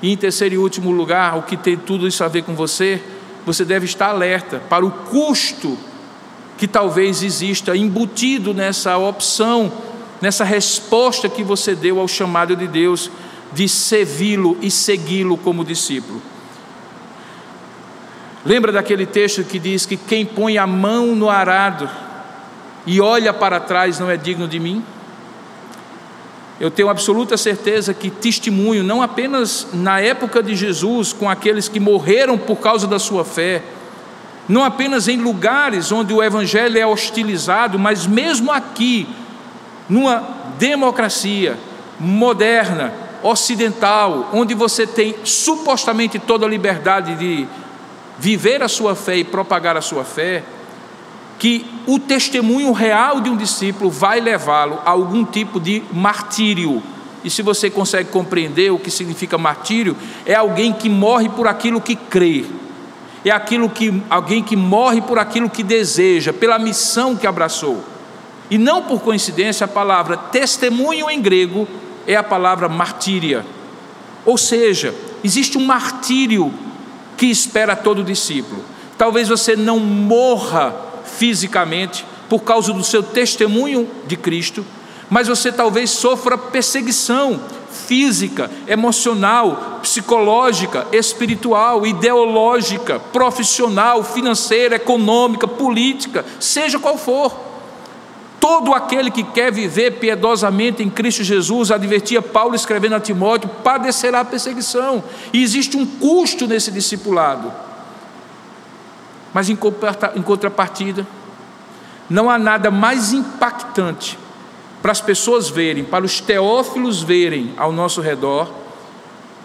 [0.00, 3.02] E em terceiro e último lugar, o que tem tudo isso a ver com você,
[3.44, 5.76] você deve estar alerta para o custo
[6.56, 9.72] que talvez exista embutido nessa opção,
[10.20, 13.10] nessa resposta que você deu ao chamado de Deus
[13.52, 16.20] de servi-lo e segui-lo como discípulo.
[18.44, 21.88] Lembra daquele texto que diz que quem põe a mão no arado
[22.88, 24.82] e olha para trás não é digno de mim?
[26.58, 31.78] Eu tenho absoluta certeza que testemunho, não apenas na época de Jesus, com aqueles que
[31.78, 33.62] morreram por causa da sua fé,
[34.48, 39.06] não apenas em lugares onde o evangelho é hostilizado, mas mesmo aqui,
[39.86, 40.26] numa
[40.58, 41.58] democracia
[42.00, 47.46] moderna, ocidental, onde você tem supostamente toda a liberdade de
[48.18, 50.42] viver a sua fé e propagar a sua fé,
[51.38, 56.82] que o testemunho real de um discípulo vai levá-lo a algum tipo de martírio.
[57.22, 61.80] E se você consegue compreender o que significa martírio, é alguém que morre por aquilo
[61.80, 62.44] que crê.
[63.24, 67.84] É aquilo que alguém que morre por aquilo que deseja, pela missão que abraçou.
[68.50, 71.68] E não por coincidência a palavra testemunho em grego
[72.06, 73.44] é a palavra martíria.
[74.24, 76.52] Ou seja, existe um martírio
[77.16, 78.64] que espera todo discípulo.
[78.96, 84.64] Talvez você não morra fisicamente por causa do seu testemunho de Cristo,
[85.08, 87.40] mas você talvez sofra perseguição
[87.70, 97.48] física, emocional, psicológica, espiritual, ideológica, profissional, financeira, econômica, política, seja qual for.
[98.40, 104.24] Todo aquele que quer viver piedosamente em Cristo Jesus, advertia Paulo escrevendo a Timóteo, padecerá
[104.24, 105.02] perseguição.
[105.32, 107.67] E existe um custo nesse discipulado.
[109.32, 111.06] Mas em contrapartida,
[112.08, 114.18] não há nada mais impactante
[114.80, 118.50] para as pessoas verem, para os teófilos verem ao nosso redor,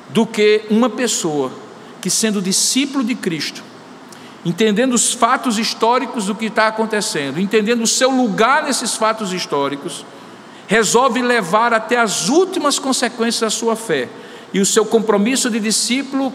[0.09, 1.51] do que uma pessoa
[2.01, 3.63] que, sendo discípulo de Cristo
[4.45, 10.05] entendendo os fatos históricos do que está acontecendo, entendendo o seu lugar nesses fatos históricos,
[10.67, 14.09] resolve levar até as últimas consequências da sua fé
[14.53, 16.34] e o seu compromisso de discípulo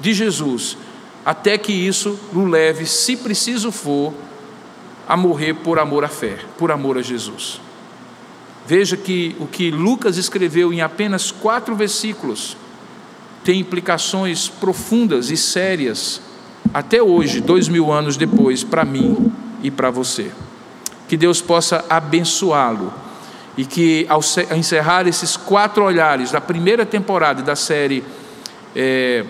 [0.00, 0.76] de Jesus,
[1.24, 4.12] até que isso o leve, se preciso for,
[5.08, 7.60] a morrer por amor à fé, por amor a Jesus.
[8.66, 12.56] Veja que o que Lucas escreveu em apenas quatro versículos
[13.44, 16.20] tem implicações profundas e sérias
[16.72, 19.30] até hoje, dois mil anos depois, para mim
[19.62, 20.30] e para você.
[21.06, 22.92] Que Deus possa abençoá-lo
[23.56, 24.20] e que, ao
[24.56, 28.02] encerrar esses quatro olhares da primeira temporada da série
[28.74, 29.24] é,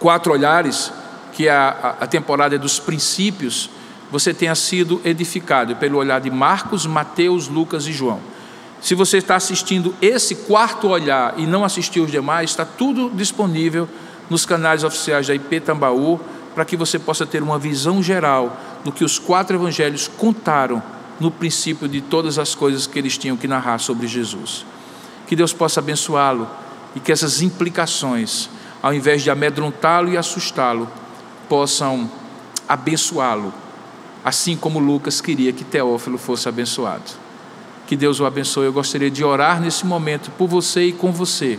[0.00, 0.92] Quatro Olhares,
[1.32, 3.70] que é a, a temporada dos princípios,
[4.10, 8.18] você tenha sido edificado pelo olhar de Marcos, Mateus, Lucas e João.
[8.80, 13.88] Se você está assistindo esse quarto olhar e não assistiu os demais, está tudo disponível
[14.28, 16.18] nos canais oficiais da IP Tambaú,
[16.54, 20.82] para que você possa ter uma visão geral do que os quatro evangelhos contaram
[21.20, 24.64] no princípio de todas as coisas que eles tinham que narrar sobre Jesus.
[25.26, 26.48] Que Deus possa abençoá-lo
[26.96, 28.48] e que essas implicações,
[28.82, 30.88] ao invés de amedrontá-lo e assustá-lo,
[31.48, 32.10] possam
[32.68, 33.52] abençoá-lo,
[34.24, 37.10] assim como Lucas queria que Teófilo fosse abençoado.
[37.86, 38.66] Que Deus o abençoe.
[38.66, 41.58] Eu gostaria de orar nesse momento por você e com você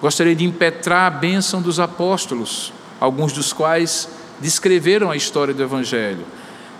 [0.00, 4.08] Gostaria de impetrar a bênção dos apóstolos, alguns dos quais
[4.40, 6.24] descreveram a história do Evangelho.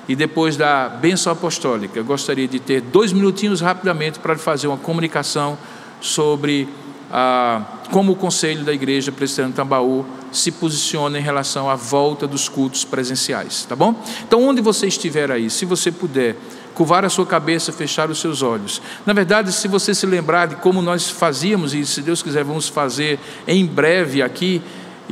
[0.09, 5.59] E depois da bênção apostólica, gostaria de ter dois minutinhos rapidamente para fazer uma comunicação
[6.01, 6.67] sobre
[7.13, 12.49] ah, como o Conselho da Igreja Presbiteriana Tambaú se posiciona em relação à volta dos
[12.49, 13.95] cultos presenciais, tá bom?
[14.23, 16.37] Então, onde você estiver aí, se você puder
[16.75, 18.81] curvar a sua cabeça, fechar os seus olhos.
[19.05, 22.69] Na verdade, se você se lembrar de como nós fazíamos, e se Deus quiser, vamos
[22.69, 24.63] fazer em breve aqui,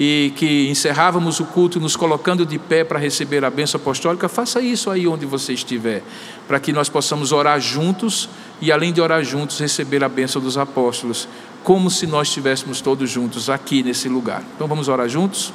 [0.00, 4.60] e que encerrávamos o culto nos colocando de pé para receber a bênção apostólica, faça
[4.60, 6.04] isso aí onde você estiver,
[6.46, 8.28] para que nós possamos orar juntos
[8.60, 11.28] e, além de orar juntos, receber a bênção dos apóstolos,
[11.68, 14.42] como se nós estivéssemos todos juntos aqui nesse lugar.
[14.54, 15.52] Então vamos orar juntos?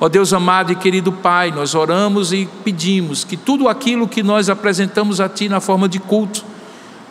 [0.00, 4.48] Ó Deus amado e querido Pai, nós oramos e pedimos que tudo aquilo que nós
[4.48, 6.42] apresentamos a Ti na forma de culto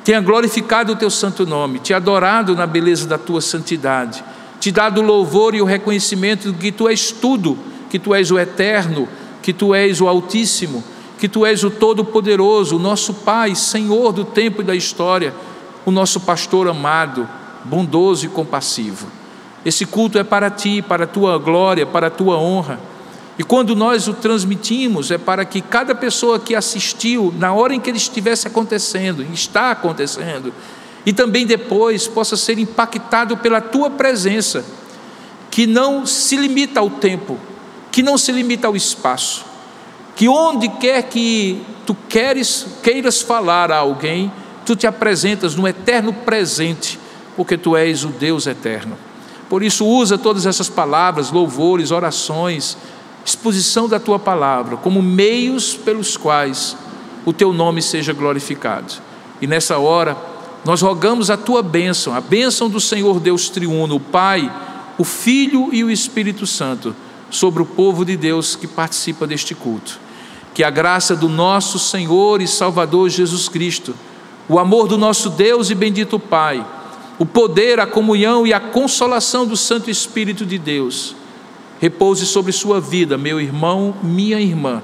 [0.03, 4.23] tenha glorificado o Teu santo nome, te adorado na beleza da Tua santidade,
[4.59, 7.55] te dado o louvor e o reconhecimento de que Tu és tudo,
[7.91, 9.07] que Tu és o eterno,
[9.43, 10.83] que Tu és o Altíssimo,
[11.19, 15.31] que Tu és o Todo-Poderoso, o nosso Pai, Senhor do tempo e da história,
[15.85, 17.29] o nosso pastor amado,
[17.63, 19.07] bondoso e compassivo.
[19.65, 22.79] Esse culto é para ti, para a tua glória, para a tua honra.
[23.37, 27.79] E quando nós o transmitimos, é para que cada pessoa que assistiu, na hora em
[27.79, 30.53] que ele estivesse acontecendo, está acontecendo,
[31.05, 34.63] e também depois possa ser impactado pela tua presença,
[35.49, 37.37] que não se limita ao tempo,
[37.91, 39.45] que não se limita ao espaço,
[40.15, 44.31] que onde quer que tu queres, queiras falar a alguém,
[44.65, 46.99] tu te apresentas no eterno presente,
[47.35, 48.97] porque tu és o Deus eterno.
[49.49, 52.77] Por isso, usa todas essas palavras, louvores, orações,
[53.25, 56.75] exposição da tua palavra, como meios pelos quais
[57.25, 58.93] o teu nome seja glorificado.
[59.41, 60.17] E nessa hora,
[60.63, 64.51] nós rogamos a tua bênção, a bênção do Senhor Deus triuno, o Pai,
[64.97, 66.95] o Filho e o Espírito Santo,
[67.29, 69.99] sobre o povo de Deus que participa deste culto.
[70.53, 73.95] Que a graça do nosso Senhor e Salvador Jesus Cristo,
[74.47, 76.65] o amor do nosso Deus e bendito Pai,
[77.21, 81.15] o poder, a comunhão e a consolação do Santo Espírito de Deus
[81.79, 84.81] repouse sobre sua vida, meu irmão, minha irmã,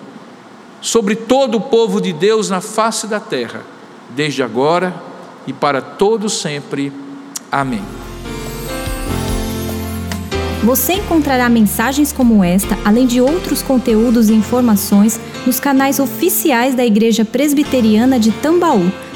[0.79, 3.63] sobre todo o povo de Deus na face da terra,
[4.11, 4.93] desde agora
[5.47, 6.93] e para todo sempre.
[7.51, 7.81] Amém.
[10.63, 16.85] Você encontrará mensagens como esta, além de outros conteúdos e informações, nos canais oficiais da
[16.85, 18.91] Igreja Presbiteriana de Tambaú